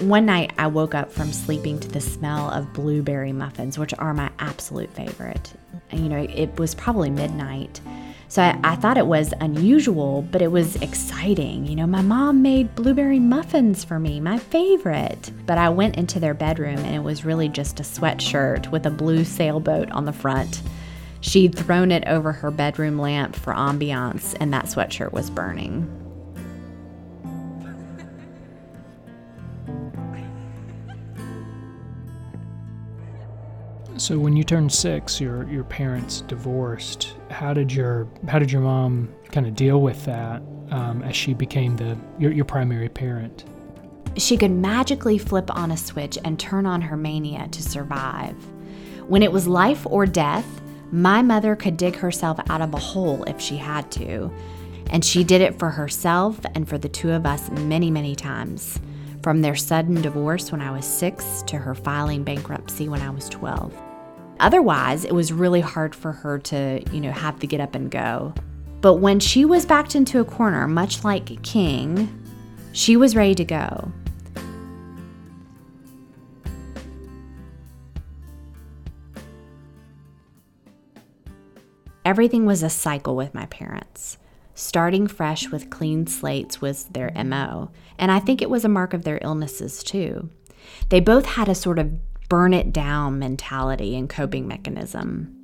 One 0.00 0.26
night, 0.26 0.52
I 0.58 0.66
woke 0.66 0.96
up 0.96 1.12
from 1.12 1.32
sleeping 1.32 1.78
to 1.78 1.88
the 1.88 2.00
smell 2.00 2.50
of 2.50 2.72
blueberry 2.72 3.32
muffins, 3.32 3.78
which 3.78 3.94
are 3.98 4.12
my 4.12 4.30
absolute 4.40 4.92
favorite. 4.94 5.52
You 5.92 6.08
know, 6.08 6.26
it 6.28 6.58
was 6.58 6.74
probably 6.74 7.08
midnight. 7.08 7.80
So 8.26 8.42
I, 8.42 8.58
I, 8.64 8.76
thought 8.76 8.96
it 8.96 9.06
was 9.06 9.34
unusual, 9.40 10.22
but 10.22 10.40
it 10.40 10.50
was 10.50 10.74
exciting. 10.76 11.66
You 11.66 11.76
know, 11.76 11.86
my 11.86 12.00
mom 12.00 12.40
made 12.40 12.74
blueberry 12.74 13.20
muffins 13.20 13.84
for 13.84 13.98
me, 13.98 14.20
my 14.20 14.38
favorite. 14.38 15.30
But 15.46 15.58
I 15.58 15.68
went 15.68 15.96
into 15.96 16.18
their 16.18 16.32
bedroom 16.32 16.78
and 16.78 16.96
it 16.96 17.02
was 17.02 17.26
really 17.26 17.50
just 17.50 17.78
a 17.78 17.82
sweatshirt 17.82 18.70
with 18.72 18.86
a 18.86 18.90
blue 18.90 19.22
sailboat 19.22 19.90
on 19.90 20.06
the 20.06 20.12
front 20.14 20.62
She'd 21.22 21.56
thrown 21.56 21.92
it 21.92 22.02
over 22.06 22.32
her 22.32 22.50
bedroom 22.50 22.98
lamp 22.98 23.34
for 23.36 23.54
ambiance, 23.54 24.36
and 24.40 24.52
that 24.52 24.66
sweatshirt 24.66 25.12
was 25.12 25.30
burning. 25.30 25.88
So 33.98 34.18
when 34.18 34.36
you 34.36 34.42
turned 34.42 34.72
six, 34.72 35.20
your 35.20 35.48
your 35.48 35.62
parents 35.62 36.22
divorced. 36.22 37.14
How 37.30 37.54
did 37.54 37.72
your 37.72 38.08
how 38.26 38.40
did 38.40 38.50
your 38.50 38.62
mom 38.62 39.08
kind 39.30 39.46
of 39.46 39.54
deal 39.54 39.80
with 39.80 40.04
that 40.06 40.42
um, 40.72 41.02
as 41.04 41.14
she 41.14 41.34
became 41.34 41.76
the 41.76 41.96
your, 42.18 42.32
your 42.32 42.44
primary 42.44 42.88
parent? 42.88 43.44
She 44.16 44.36
could 44.36 44.50
magically 44.50 45.18
flip 45.18 45.54
on 45.54 45.70
a 45.70 45.76
switch 45.76 46.18
and 46.24 46.38
turn 46.38 46.66
on 46.66 46.80
her 46.80 46.96
mania 46.96 47.46
to 47.46 47.62
survive. 47.62 48.34
When 49.06 49.22
it 49.22 49.30
was 49.30 49.46
life 49.46 49.86
or 49.86 50.04
death, 50.04 50.60
my 50.92 51.22
mother 51.22 51.56
could 51.56 51.78
dig 51.78 51.96
herself 51.96 52.38
out 52.50 52.60
of 52.60 52.74
a 52.74 52.78
hole 52.78 53.24
if 53.24 53.40
she 53.40 53.56
had 53.56 53.90
to, 53.92 54.30
and 54.90 55.02
she 55.02 55.24
did 55.24 55.40
it 55.40 55.58
for 55.58 55.70
herself 55.70 56.38
and 56.54 56.68
for 56.68 56.76
the 56.76 56.88
two 56.88 57.10
of 57.10 57.24
us 57.24 57.50
many, 57.50 57.90
many 57.90 58.14
times. 58.14 58.78
From 59.22 59.40
their 59.40 59.56
sudden 59.56 60.02
divorce 60.02 60.52
when 60.52 60.60
I 60.60 60.70
was 60.70 60.84
six 60.84 61.42
to 61.46 61.56
her 61.56 61.74
filing 61.74 62.24
bankruptcy 62.24 62.90
when 62.90 63.00
I 63.00 63.08
was 63.08 63.28
12. 63.30 63.74
Otherwise, 64.38 65.04
it 65.06 65.14
was 65.14 65.32
really 65.32 65.60
hard 65.62 65.94
for 65.94 66.12
her 66.12 66.38
to, 66.40 66.82
you 66.92 67.00
know, 67.00 67.12
have 67.12 67.38
to 67.40 67.46
get 67.46 67.60
up 67.60 67.74
and 67.74 67.90
go. 67.90 68.34
But 68.82 68.94
when 68.94 69.18
she 69.18 69.44
was 69.46 69.64
backed 69.64 69.94
into 69.94 70.20
a 70.20 70.24
corner, 70.24 70.68
much 70.68 71.04
like 71.04 71.42
King, 71.42 72.08
she 72.72 72.96
was 72.96 73.16
ready 73.16 73.34
to 73.36 73.44
go. 73.44 73.92
Everything 82.04 82.46
was 82.46 82.62
a 82.62 82.70
cycle 82.70 83.14
with 83.14 83.32
my 83.32 83.46
parents. 83.46 84.18
Starting 84.54 85.06
fresh 85.06 85.50
with 85.50 85.70
clean 85.70 86.06
slates 86.06 86.60
was 86.60 86.84
their 86.86 87.12
MO, 87.24 87.70
and 87.96 88.10
I 88.10 88.18
think 88.18 88.42
it 88.42 88.50
was 88.50 88.64
a 88.64 88.68
mark 88.68 88.92
of 88.92 89.04
their 89.04 89.20
illnesses 89.22 89.82
too. 89.84 90.28
They 90.88 91.00
both 91.00 91.26
had 91.26 91.48
a 91.48 91.54
sort 91.54 91.78
of 91.78 91.92
burn 92.28 92.52
it 92.52 92.72
down 92.72 93.18
mentality 93.18 93.96
and 93.96 94.08
coping 94.08 94.48
mechanism. 94.48 95.38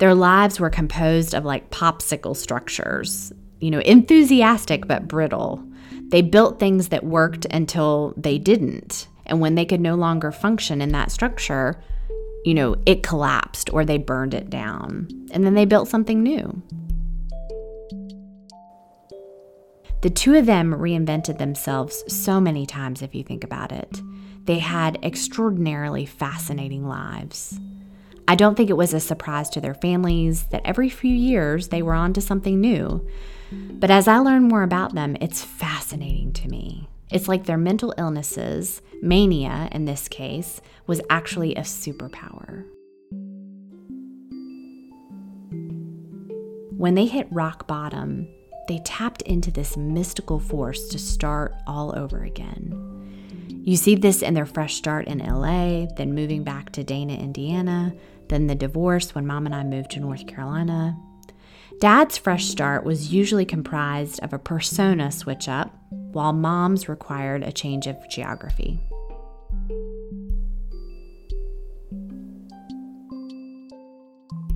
Their 0.00 0.14
lives 0.14 0.58
were 0.58 0.70
composed 0.70 1.34
of 1.34 1.44
like 1.44 1.70
popsicle 1.70 2.36
structures, 2.36 3.32
you 3.60 3.70
know, 3.70 3.80
enthusiastic 3.80 4.88
but 4.88 5.06
brittle. 5.06 5.62
They 6.08 6.22
built 6.22 6.58
things 6.58 6.88
that 6.88 7.04
worked 7.04 7.44
until 7.50 8.14
they 8.16 8.38
didn't. 8.38 9.06
And 9.26 9.40
when 9.40 9.54
they 9.54 9.64
could 9.64 9.80
no 9.80 9.94
longer 9.94 10.32
function 10.32 10.80
in 10.80 10.90
that 10.92 11.12
structure, 11.12 11.80
you 12.44 12.54
know, 12.54 12.76
it 12.86 13.02
collapsed 13.02 13.72
or 13.72 13.84
they 13.84 13.98
burned 13.98 14.34
it 14.34 14.50
down. 14.50 15.08
And 15.32 15.44
then 15.44 15.54
they 15.54 15.64
built 15.64 15.88
something 15.88 16.22
new. 16.22 16.62
The 20.02 20.10
two 20.10 20.34
of 20.34 20.46
them 20.46 20.72
reinvented 20.72 21.38
themselves 21.38 22.02
so 22.08 22.40
many 22.40 22.64
times, 22.64 23.02
if 23.02 23.14
you 23.14 23.22
think 23.22 23.44
about 23.44 23.70
it. 23.70 24.00
They 24.44 24.58
had 24.58 24.98
extraordinarily 25.04 26.06
fascinating 26.06 26.88
lives. 26.88 27.60
I 28.26 28.34
don't 28.34 28.54
think 28.54 28.70
it 28.70 28.76
was 28.76 28.94
a 28.94 29.00
surprise 29.00 29.50
to 29.50 29.60
their 29.60 29.74
families 29.74 30.44
that 30.44 30.62
every 30.64 30.88
few 30.88 31.14
years 31.14 31.68
they 31.68 31.82
were 31.82 31.94
on 31.94 32.14
to 32.14 32.20
something 32.22 32.60
new. 32.60 33.06
But 33.52 33.90
as 33.90 34.08
I 34.08 34.18
learn 34.18 34.44
more 34.44 34.62
about 34.62 34.94
them, 34.94 35.16
it's 35.20 35.44
fascinating 35.44 36.32
to 36.34 36.48
me. 36.48 36.88
It's 37.12 37.28
like 37.28 37.44
their 37.44 37.58
mental 37.58 37.92
illnesses, 37.98 38.82
mania 39.02 39.68
in 39.72 39.84
this 39.84 40.08
case, 40.08 40.60
was 40.86 41.00
actually 41.10 41.54
a 41.54 41.62
superpower. 41.62 42.64
When 46.76 46.94
they 46.94 47.06
hit 47.06 47.26
rock 47.30 47.66
bottom, 47.66 48.28
they 48.68 48.78
tapped 48.84 49.22
into 49.22 49.50
this 49.50 49.76
mystical 49.76 50.38
force 50.38 50.88
to 50.88 50.98
start 50.98 51.54
all 51.66 51.92
over 51.98 52.22
again. 52.22 52.90
You 53.64 53.76
see 53.76 53.96
this 53.96 54.22
in 54.22 54.34
their 54.34 54.46
fresh 54.46 54.76
start 54.76 55.06
in 55.06 55.18
LA, 55.18 55.86
then 55.96 56.14
moving 56.14 56.44
back 56.44 56.70
to 56.72 56.84
Dana, 56.84 57.14
Indiana, 57.14 57.92
then 58.28 58.46
the 58.46 58.54
divorce 58.54 59.14
when 59.14 59.26
mom 59.26 59.46
and 59.46 59.54
I 59.54 59.64
moved 59.64 59.90
to 59.90 60.00
North 60.00 60.26
Carolina. 60.26 60.96
Dad's 61.80 62.18
fresh 62.18 62.44
start 62.44 62.84
was 62.84 63.10
usually 63.10 63.46
comprised 63.46 64.20
of 64.20 64.34
a 64.34 64.38
persona 64.38 65.10
switch 65.10 65.48
up, 65.48 65.74
while 65.88 66.34
mom's 66.34 66.90
required 66.90 67.42
a 67.42 67.50
change 67.50 67.86
of 67.86 67.96
geography. 68.10 68.78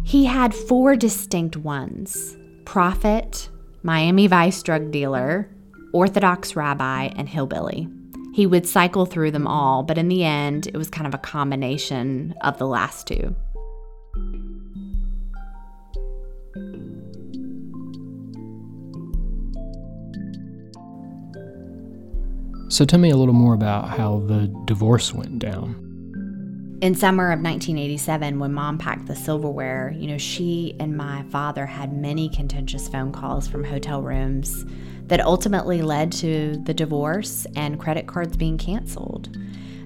He 0.04 0.26
had 0.26 0.54
four 0.54 0.96
distinct 0.96 1.56
ones 1.56 2.36
prophet, 2.66 3.48
Miami 3.82 4.26
Vice 4.26 4.62
drug 4.62 4.90
dealer, 4.90 5.48
Orthodox 5.94 6.54
rabbi, 6.54 7.04
and 7.16 7.26
hillbilly. 7.26 7.88
He 8.34 8.46
would 8.46 8.68
cycle 8.68 9.06
through 9.06 9.30
them 9.30 9.46
all, 9.46 9.82
but 9.82 9.96
in 9.96 10.08
the 10.08 10.24
end, 10.24 10.66
it 10.66 10.76
was 10.76 10.90
kind 10.90 11.06
of 11.06 11.14
a 11.14 11.18
combination 11.18 12.34
of 12.42 12.58
the 12.58 12.66
last 12.66 13.06
two. 13.06 13.34
So 22.74 22.84
tell 22.84 22.98
me 22.98 23.10
a 23.10 23.16
little 23.16 23.34
more 23.34 23.54
about 23.54 23.88
how 23.88 24.24
the 24.26 24.52
divorce 24.64 25.14
went 25.14 25.38
down. 25.38 26.76
In 26.82 26.96
summer 26.96 27.26
of 27.26 27.38
1987, 27.38 28.40
when 28.40 28.52
mom 28.52 28.78
packed 28.78 29.06
the 29.06 29.14
silverware, 29.14 29.94
you 29.96 30.08
know, 30.08 30.18
she 30.18 30.74
and 30.80 30.96
my 30.96 31.22
father 31.30 31.66
had 31.66 31.92
many 31.92 32.28
contentious 32.28 32.88
phone 32.88 33.12
calls 33.12 33.46
from 33.46 33.62
hotel 33.62 34.02
rooms 34.02 34.66
that 35.06 35.20
ultimately 35.20 35.82
led 35.82 36.10
to 36.14 36.60
the 36.64 36.74
divorce 36.74 37.46
and 37.54 37.78
credit 37.78 38.08
cards 38.08 38.36
being 38.36 38.58
canceled. 38.58 39.36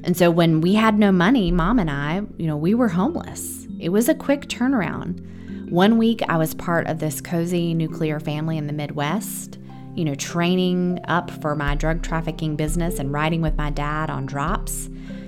And 0.02 0.16
so 0.16 0.30
when 0.30 0.62
we 0.62 0.72
had 0.72 0.98
no 0.98 1.12
money, 1.12 1.50
mom 1.50 1.78
and 1.78 1.90
I, 1.90 2.22
you 2.38 2.46
know, 2.46 2.56
we 2.56 2.72
were 2.72 2.88
homeless. 2.88 3.66
It 3.78 3.90
was 3.90 4.08
a 4.08 4.14
quick 4.14 4.46
turnaround. 4.46 5.70
One 5.70 5.98
week 5.98 6.22
I 6.26 6.38
was 6.38 6.54
part 6.54 6.86
of 6.86 7.00
this 7.00 7.20
cozy 7.20 7.74
nuclear 7.74 8.18
family 8.18 8.56
in 8.56 8.66
the 8.66 8.72
Midwest, 8.72 9.57
you 9.98 10.04
know, 10.04 10.14
training 10.14 11.00
up 11.08 11.28
for 11.42 11.56
my 11.56 11.74
drug 11.74 12.02
trafficking 12.02 12.54
business 12.54 13.00
and 13.00 13.12
riding 13.12 13.42
with 13.42 13.56
my 13.56 13.68
dad 13.68 14.10
on 14.10 14.26
drops. 14.26 14.86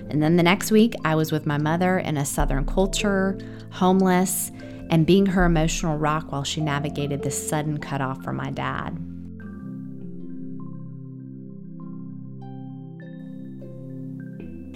And 0.08 0.22
then 0.22 0.36
the 0.36 0.44
next 0.44 0.70
week, 0.70 0.94
I 1.04 1.16
was 1.16 1.32
with 1.32 1.44
my 1.44 1.58
mother 1.58 1.98
in 1.98 2.16
a 2.16 2.24
Southern 2.24 2.64
culture, 2.64 3.36
homeless, 3.72 4.52
and 4.88 5.04
being 5.04 5.26
her 5.26 5.44
emotional 5.44 5.98
rock 5.98 6.30
while 6.30 6.44
she 6.44 6.60
navigated 6.60 7.22
this 7.22 7.48
sudden 7.48 7.78
cutoff 7.78 8.22
from 8.22 8.36
my 8.36 8.52
dad. 8.52 8.90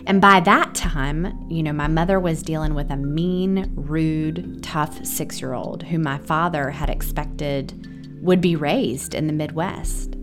And 0.06 0.20
by 0.20 0.40
that 0.40 0.74
time, 0.74 1.46
you 1.48 1.62
know, 1.62 1.72
my 1.72 1.88
mother 1.88 2.18
was 2.18 2.42
dealing 2.42 2.74
with 2.74 2.90
a 2.90 2.96
mean, 2.96 3.72
rude, 3.76 4.60
tough 4.60 5.06
six 5.06 5.40
year 5.40 5.54
old 5.54 5.84
who 5.84 6.00
my 6.00 6.18
father 6.18 6.70
had 6.70 6.90
expected 6.90 7.93
would 8.24 8.40
be 8.40 8.56
raised 8.56 9.14
in 9.14 9.26
the 9.26 9.32
Midwest. 9.32 10.16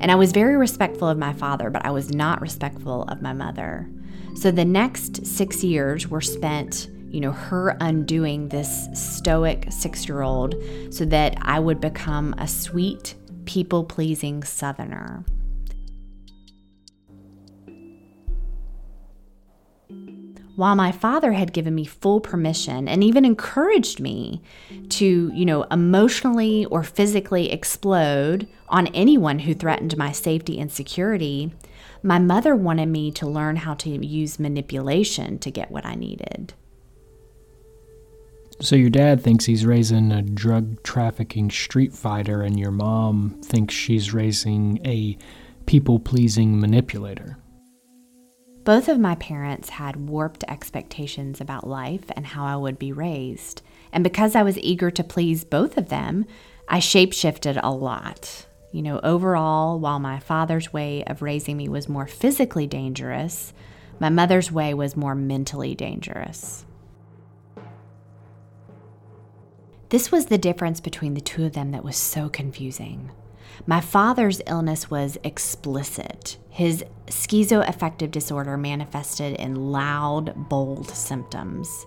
And 0.00 0.12
I 0.12 0.14
was 0.14 0.32
very 0.32 0.56
respectful 0.56 1.08
of 1.08 1.18
my 1.18 1.32
father, 1.32 1.70
but 1.70 1.84
I 1.84 1.90
was 1.90 2.14
not 2.14 2.40
respectful 2.40 3.02
of 3.04 3.22
my 3.22 3.32
mother. 3.32 3.88
So 4.36 4.50
the 4.50 4.64
next 4.64 5.26
six 5.26 5.64
years 5.64 6.06
were 6.06 6.20
spent, 6.20 6.88
you 7.08 7.20
know, 7.20 7.32
her 7.32 7.76
undoing 7.80 8.50
this 8.50 8.88
stoic 8.94 9.66
six 9.70 10.06
year 10.06 10.22
old 10.22 10.54
so 10.90 11.04
that 11.06 11.36
I 11.42 11.58
would 11.58 11.80
become 11.80 12.34
a 12.38 12.46
sweet, 12.46 13.16
people 13.46 13.82
pleasing 13.82 14.44
Southerner. 14.44 15.24
While 20.58 20.74
my 20.74 20.90
father 20.90 21.34
had 21.34 21.52
given 21.52 21.72
me 21.72 21.84
full 21.84 22.18
permission 22.18 22.88
and 22.88 23.04
even 23.04 23.24
encouraged 23.24 24.00
me 24.00 24.42
to, 24.88 25.30
you 25.32 25.46
know, 25.46 25.62
emotionally 25.70 26.64
or 26.64 26.82
physically 26.82 27.52
explode 27.52 28.48
on 28.68 28.88
anyone 28.88 29.38
who 29.38 29.54
threatened 29.54 29.96
my 29.96 30.10
safety 30.10 30.58
and 30.58 30.72
security, 30.72 31.52
my 32.02 32.18
mother 32.18 32.56
wanted 32.56 32.86
me 32.86 33.12
to 33.12 33.24
learn 33.24 33.54
how 33.54 33.72
to 33.74 34.04
use 34.04 34.40
manipulation 34.40 35.38
to 35.38 35.48
get 35.48 35.70
what 35.70 35.86
I 35.86 35.94
needed. 35.94 36.54
So 38.60 38.74
your 38.74 38.90
dad 38.90 39.22
thinks 39.22 39.44
he's 39.44 39.64
raising 39.64 40.10
a 40.10 40.22
drug 40.22 40.82
trafficking 40.82 41.50
street 41.52 41.92
fighter, 41.92 42.42
and 42.42 42.58
your 42.58 42.72
mom 42.72 43.40
thinks 43.44 43.74
she's 43.74 44.12
raising 44.12 44.84
a 44.84 45.16
people 45.66 46.00
pleasing 46.00 46.58
manipulator. 46.58 47.38
Both 48.68 48.90
of 48.90 49.00
my 49.00 49.14
parents 49.14 49.70
had 49.70 50.10
warped 50.10 50.44
expectations 50.46 51.40
about 51.40 51.66
life 51.66 52.04
and 52.14 52.26
how 52.26 52.44
I 52.44 52.54
would 52.54 52.78
be 52.78 52.92
raised. 52.92 53.62
And 53.94 54.04
because 54.04 54.36
I 54.36 54.42
was 54.42 54.58
eager 54.58 54.90
to 54.90 55.02
please 55.02 55.42
both 55.42 55.78
of 55.78 55.88
them, 55.88 56.26
I 56.68 56.78
shapeshifted 56.78 57.58
a 57.62 57.72
lot. 57.72 58.44
You 58.70 58.82
know, 58.82 59.00
overall, 59.02 59.78
while 59.80 59.98
my 59.98 60.18
father's 60.18 60.70
way 60.70 61.02
of 61.04 61.22
raising 61.22 61.56
me 61.56 61.70
was 61.70 61.88
more 61.88 62.06
physically 62.06 62.66
dangerous, 62.66 63.54
my 64.00 64.10
mother's 64.10 64.52
way 64.52 64.74
was 64.74 64.98
more 64.98 65.14
mentally 65.14 65.74
dangerous. 65.74 66.66
This 69.88 70.12
was 70.12 70.26
the 70.26 70.36
difference 70.36 70.80
between 70.80 71.14
the 71.14 71.22
two 71.22 71.46
of 71.46 71.54
them 71.54 71.70
that 71.70 71.84
was 71.84 71.96
so 71.96 72.28
confusing. 72.28 73.12
My 73.66 73.80
father's 73.80 74.40
illness 74.46 74.90
was 74.90 75.18
explicit. 75.24 76.38
His 76.48 76.84
schizoaffective 77.06 78.10
disorder 78.10 78.56
manifested 78.56 79.36
in 79.36 79.72
loud, 79.72 80.48
bold 80.48 80.90
symptoms. 80.90 81.86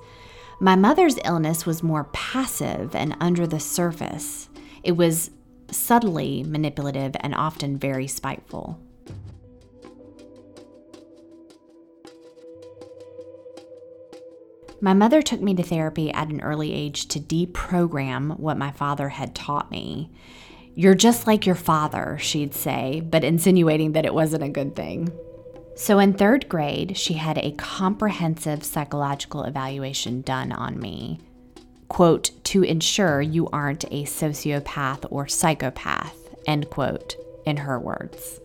My 0.59 0.76
mother's 0.76 1.17
illness 1.26 1.65
was 1.65 1.82
more 1.82 2.05
passive 2.13 2.95
and 2.95 3.15
under 3.19 3.47
the 3.47 3.59
surface. 3.59 4.47
It 4.84 4.93
was 4.93 5.32
subtly 5.72 6.43
manipulative 6.43 7.15
and 7.22 7.34
often 7.34 7.78
very 7.78 8.07
spiteful. 8.07 8.80
My 14.84 14.93
mother 14.93 15.22
took 15.22 15.41
me 15.41 15.53
to 15.55 15.63
therapy 15.63 16.11
at 16.11 16.30
an 16.30 16.41
early 16.41 16.74
age 16.74 17.07
to 17.09 17.19
deprogram 17.19 18.39
what 18.39 18.57
my 18.57 18.72
father 18.72 19.09
had 19.09 19.36
taught 19.36 19.69
me. 19.69 20.09
You're 20.74 20.95
just 20.95 21.28
like 21.28 21.45
your 21.45 21.55
father, 21.55 22.17
she'd 22.19 22.53
say, 22.53 23.01
but 23.01 23.24
insinuating 23.24 23.91
that 23.91 24.05
it 24.05 24.13
wasn't 24.13 24.43
a 24.43 24.49
good 24.49 24.76
thing. 24.76 25.11
So 25.76 25.99
in 25.99 26.13
third 26.13 26.47
grade, 26.47 26.97
she 26.97 27.15
had 27.15 27.38
a 27.38 27.51
comprehensive 27.53 28.63
psychological 28.63 29.43
evaluation 29.43 30.22
done 30.22 30.51
on 30.51 30.80
me. 30.80 31.19
Quote, 31.88 32.32
to 32.45 32.63
ensure 32.63 33.22
you 33.22 33.49
aren't 33.49 33.84
a 33.86 34.05
sociopath 34.05 35.05
or 35.09 35.28
psychopath, 35.28 36.15
end 36.45 36.69
quote, 36.69 37.15
in 37.45 37.57
her 37.57 37.78
words. 37.78 38.39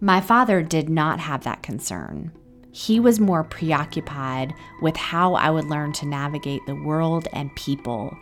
My 0.00 0.20
father 0.20 0.62
did 0.62 0.88
not 0.88 1.20
have 1.20 1.44
that 1.44 1.62
concern. 1.62 2.32
He 2.76 3.00
was 3.00 3.18
more 3.18 3.42
preoccupied 3.42 4.52
with 4.82 4.98
how 4.98 5.32
I 5.32 5.48
would 5.48 5.64
learn 5.64 5.94
to 5.94 6.06
navigate 6.06 6.60
the 6.66 6.74
world 6.74 7.26
and 7.32 7.56
people, 7.56 8.14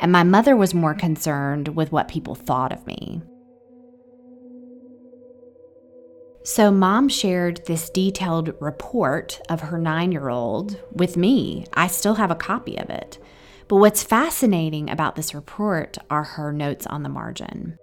and 0.00 0.12
my 0.12 0.22
mother 0.22 0.54
was 0.54 0.74
more 0.74 0.92
concerned 0.92 1.68
with 1.68 1.92
what 1.92 2.08
people 2.08 2.34
thought 2.34 2.74
of 2.74 2.86
me. 2.86 3.22
So, 6.44 6.70
mom 6.70 7.08
shared 7.08 7.64
this 7.64 7.88
detailed 7.88 8.52
report 8.60 9.40
of 9.48 9.62
her 9.62 9.78
nine 9.78 10.12
year 10.12 10.28
old 10.28 10.78
with 10.92 11.16
me. 11.16 11.64
I 11.72 11.86
still 11.86 12.16
have 12.16 12.30
a 12.30 12.34
copy 12.34 12.76
of 12.76 12.90
it. 12.90 13.18
But 13.66 13.76
what's 13.76 14.02
fascinating 14.02 14.90
about 14.90 15.16
this 15.16 15.32
report 15.32 15.96
are 16.10 16.24
her 16.24 16.52
notes 16.52 16.86
on 16.86 17.02
the 17.02 17.08
margin. 17.08 17.78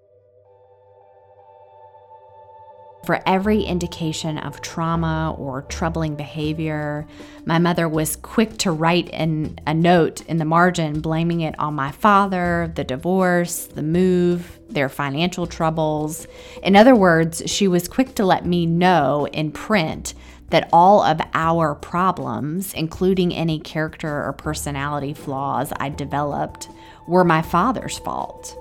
For 3.10 3.24
every 3.26 3.64
indication 3.64 4.38
of 4.38 4.62
trauma 4.62 5.36
or 5.36 5.64
troubling 5.64 6.14
behavior, 6.16 7.07
my 7.43 7.57
mother 7.57 7.89
was 7.89 8.16
quick 8.16 8.55
to 8.60 8.72
write 8.72 9.10
in 9.10 9.57
a 9.66 9.74
note 9.74 10.22
in 10.28 10.38
the 10.38 10.45
margin 10.45 11.01
blaming 11.01 11.41
it 11.41 11.57
on 11.57 11.74
my 11.74 11.91
father, 11.91 12.72
the 12.76 12.84
divorce, 12.84 13.66
the 13.66 13.82
move, 13.82 14.60
their 14.70 14.89
financial 14.89 15.47
troubles. 15.47 16.28
In 16.62 16.76
other 16.76 16.95
words, 16.95 17.41
she 17.47 17.68
was 17.68 17.88
quick 17.88 18.14
to 18.14 18.26
let 18.28 18.45
me 18.45 18.68
know 18.68 19.28
in 19.34 19.53
print 19.53 20.14
that 20.51 20.70
all 20.72 21.01
of 21.01 21.20
our 21.34 21.74
problems, 21.74 22.76
including 22.76 23.34
any 23.34 23.60
character 23.60 24.24
or 24.24 24.34
personality 24.34 25.16
flaws 25.16 25.74
I 25.78 25.89
developed, 25.89 26.70
were 27.07 27.24
my 27.24 27.41
father's 27.41 27.97
fault. 27.97 28.55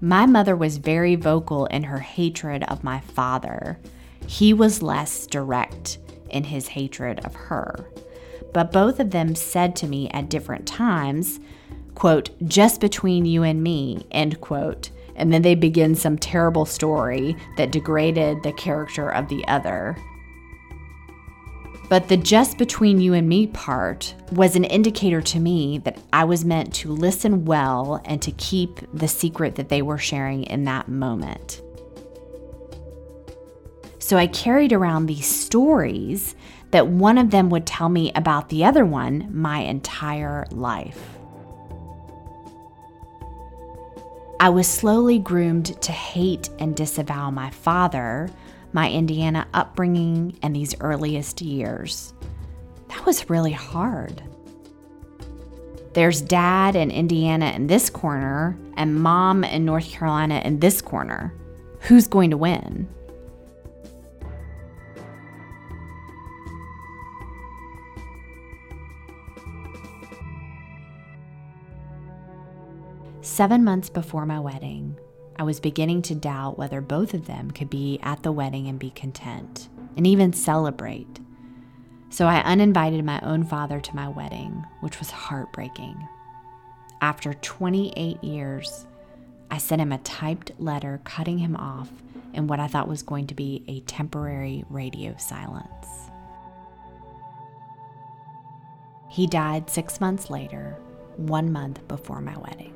My 0.00 0.26
mother 0.26 0.54
was 0.54 0.76
very 0.76 1.14
vocal 1.14 1.66
in 1.66 1.84
her 1.84 2.00
hatred 2.00 2.64
of 2.64 2.84
my 2.84 3.00
father. 3.00 3.78
He 4.26 4.52
was 4.52 4.82
less 4.82 5.26
direct 5.26 5.98
in 6.28 6.44
his 6.44 6.68
hatred 6.68 7.24
of 7.24 7.34
her. 7.34 7.90
But 8.52 8.72
both 8.72 9.00
of 9.00 9.10
them 9.10 9.34
said 9.34 9.74
to 9.76 9.86
me 9.86 10.10
at 10.10 10.28
different 10.28 10.66
times, 10.66 11.40
quote, 11.94 12.30
just 12.46 12.80
between 12.80 13.24
you 13.24 13.42
and 13.42 13.62
me, 13.62 14.06
end 14.10 14.40
quote. 14.40 14.90
And 15.14 15.32
then 15.32 15.42
they 15.42 15.54
begin 15.54 15.94
some 15.94 16.18
terrible 16.18 16.66
story 16.66 17.36
that 17.56 17.72
degraded 17.72 18.42
the 18.42 18.52
character 18.52 19.08
of 19.08 19.28
the 19.28 19.46
other. 19.48 19.96
But 21.88 22.08
the 22.08 22.16
just 22.16 22.58
between 22.58 23.00
you 23.00 23.14
and 23.14 23.28
me 23.28 23.46
part 23.46 24.14
was 24.32 24.56
an 24.56 24.64
indicator 24.64 25.20
to 25.22 25.38
me 25.38 25.78
that 25.78 25.98
I 26.12 26.24
was 26.24 26.44
meant 26.44 26.74
to 26.76 26.90
listen 26.90 27.44
well 27.44 28.02
and 28.04 28.20
to 28.22 28.32
keep 28.32 28.80
the 28.92 29.06
secret 29.06 29.54
that 29.54 29.68
they 29.68 29.82
were 29.82 29.98
sharing 29.98 30.44
in 30.44 30.64
that 30.64 30.88
moment. 30.88 31.62
So 34.00 34.16
I 34.16 34.26
carried 34.26 34.72
around 34.72 35.06
these 35.06 35.26
stories 35.26 36.34
that 36.72 36.88
one 36.88 37.18
of 37.18 37.30
them 37.30 37.50
would 37.50 37.66
tell 37.66 37.88
me 37.88 38.10
about 38.14 38.48
the 38.48 38.64
other 38.64 38.84
one 38.84 39.28
my 39.32 39.60
entire 39.60 40.46
life. 40.50 41.16
I 44.38 44.50
was 44.50 44.68
slowly 44.68 45.18
groomed 45.18 45.80
to 45.82 45.92
hate 45.92 46.50
and 46.58 46.76
disavow 46.76 47.30
my 47.30 47.50
father 47.50 48.28
my 48.76 48.90
Indiana 48.90 49.48
upbringing 49.54 50.38
and 50.42 50.54
these 50.54 50.74
earliest 50.82 51.40
years. 51.40 52.12
That 52.88 53.06
was 53.06 53.30
really 53.30 53.52
hard. 53.52 54.22
There's 55.94 56.20
dad 56.20 56.76
in 56.76 56.90
Indiana 56.90 57.46
in 57.52 57.68
this 57.68 57.88
corner 57.88 58.54
and 58.76 58.94
mom 58.94 59.44
in 59.44 59.64
North 59.64 59.90
Carolina 59.90 60.42
in 60.44 60.60
this 60.60 60.82
corner. 60.82 61.32
Who's 61.80 62.06
going 62.06 62.28
to 62.32 62.36
win? 62.36 62.86
Seven 73.22 73.64
months 73.64 73.88
before 73.88 74.26
my 74.26 74.38
wedding, 74.38 74.98
I 75.38 75.42
was 75.42 75.60
beginning 75.60 76.02
to 76.02 76.14
doubt 76.14 76.58
whether 76.58 76.80
both 76.80 77.12
of 77.12 77.26
them 77.26 77.50
could 77.50 77.68
be 77.68 77.98
at 78.02 78.22
the 78.22 78.32
wedding 78.32 78.68
and 78.68 78.78
be 78.78 78.90
content, 78.90 79.68
and 79.96 80.06
even 80.06 80.32
celebrate. 80.32 81.20
So 82.08 82.26
I 82.26 82.40
uninvited 82.40 83.04
my 83.04 83.20
own 83.20 83.44
father 83.44 83.78
to 83.80 83.96
my 83.96 84.08
wedding, 84.08 84.64
which 84.80 84.98
was 84.98 85.10
heartbreaking. 85.10 86.08
After 87.02 87.34
28 87.34 88.24
years, 88.24 88.86
I 89.50 89.58
sent 89.58 89.82
him 89.82 89.92
a 89.92 89.98
typed 89.98 90.52
letter 90.58 91.00
cutting 91.04 91.38
him 91.38 91.54
off 91.56 91.90
in 92.32 92.46
what 92.46 92.60
I 92.60 92.66
thought 92.66 92.88
was 92.88 93.02
going 93.02 93.26
to 93.26 93.34
be 93.34 93.62
a 93.68 93.80
temporary 93.80 94.64
radio 94.70 95.14
silence. 95.18 96.10
He 99.08 99.26
died 99.26 99.68
six 99.68 100.00
months 100.00 100.30
later, 100.30 100.78
one 101.16 101.52
month 101.52 101.86
before 101.88 102.20
my 102.20 102.36
wedding. 102.38 102.75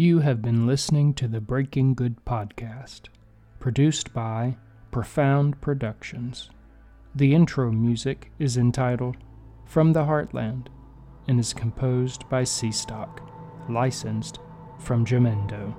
You 0.00 0.20
have 0.20 0.40
been 0.40 0.66
listening 0.66 1.12
to 1.16 1.28
the 1.28 1.42
Breaking 1.42 1.92
Good 1.92 2.24
podcast, 2.24 3.10
produced 3.58 4.14
by 4.14 4.56
Profound 4.90 5.60
Productions. 5.60 6.48
The 7.14 7.34
intro 7.34 7.70
music 7.70 8.32
is 8.38 8.56
entitled 8.56 9.18
From 9.66 9.92
the 9.92 10.04
Heartland 10.04 10.68
and 11.28 11.38
is 11.38 11.52
composed 11.52 12.26
by 12.30 12.44
Seastock, 12.44 13.20
licensed 13.68 14.38
from 14.78 15.04
Jamendo. 15.04 15.76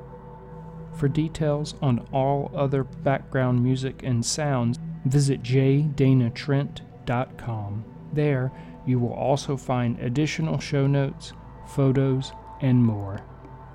For 0.93 1.07
details 1.07 1.73
on 1.81 2.07
all 2.13 2.51
other 2.53 2.83
background 2.83 3.63
music 3.63 4.03
and 4.03 4.23
sounds, 4.23 4.77
visit 5.05 5.41
jdanatrent.com. 5.41 7.85
There, 8.13 8.51
you 8.85 8.99
will 8.99 9.13
also 9.13 9.57
find 9.57 9.99
additional 9.99 10.59
show 10.59 10.85
notes, 10.85 11.33
photos, 11.65 12.33
and 12.61 12.85
more. 12.85 13.25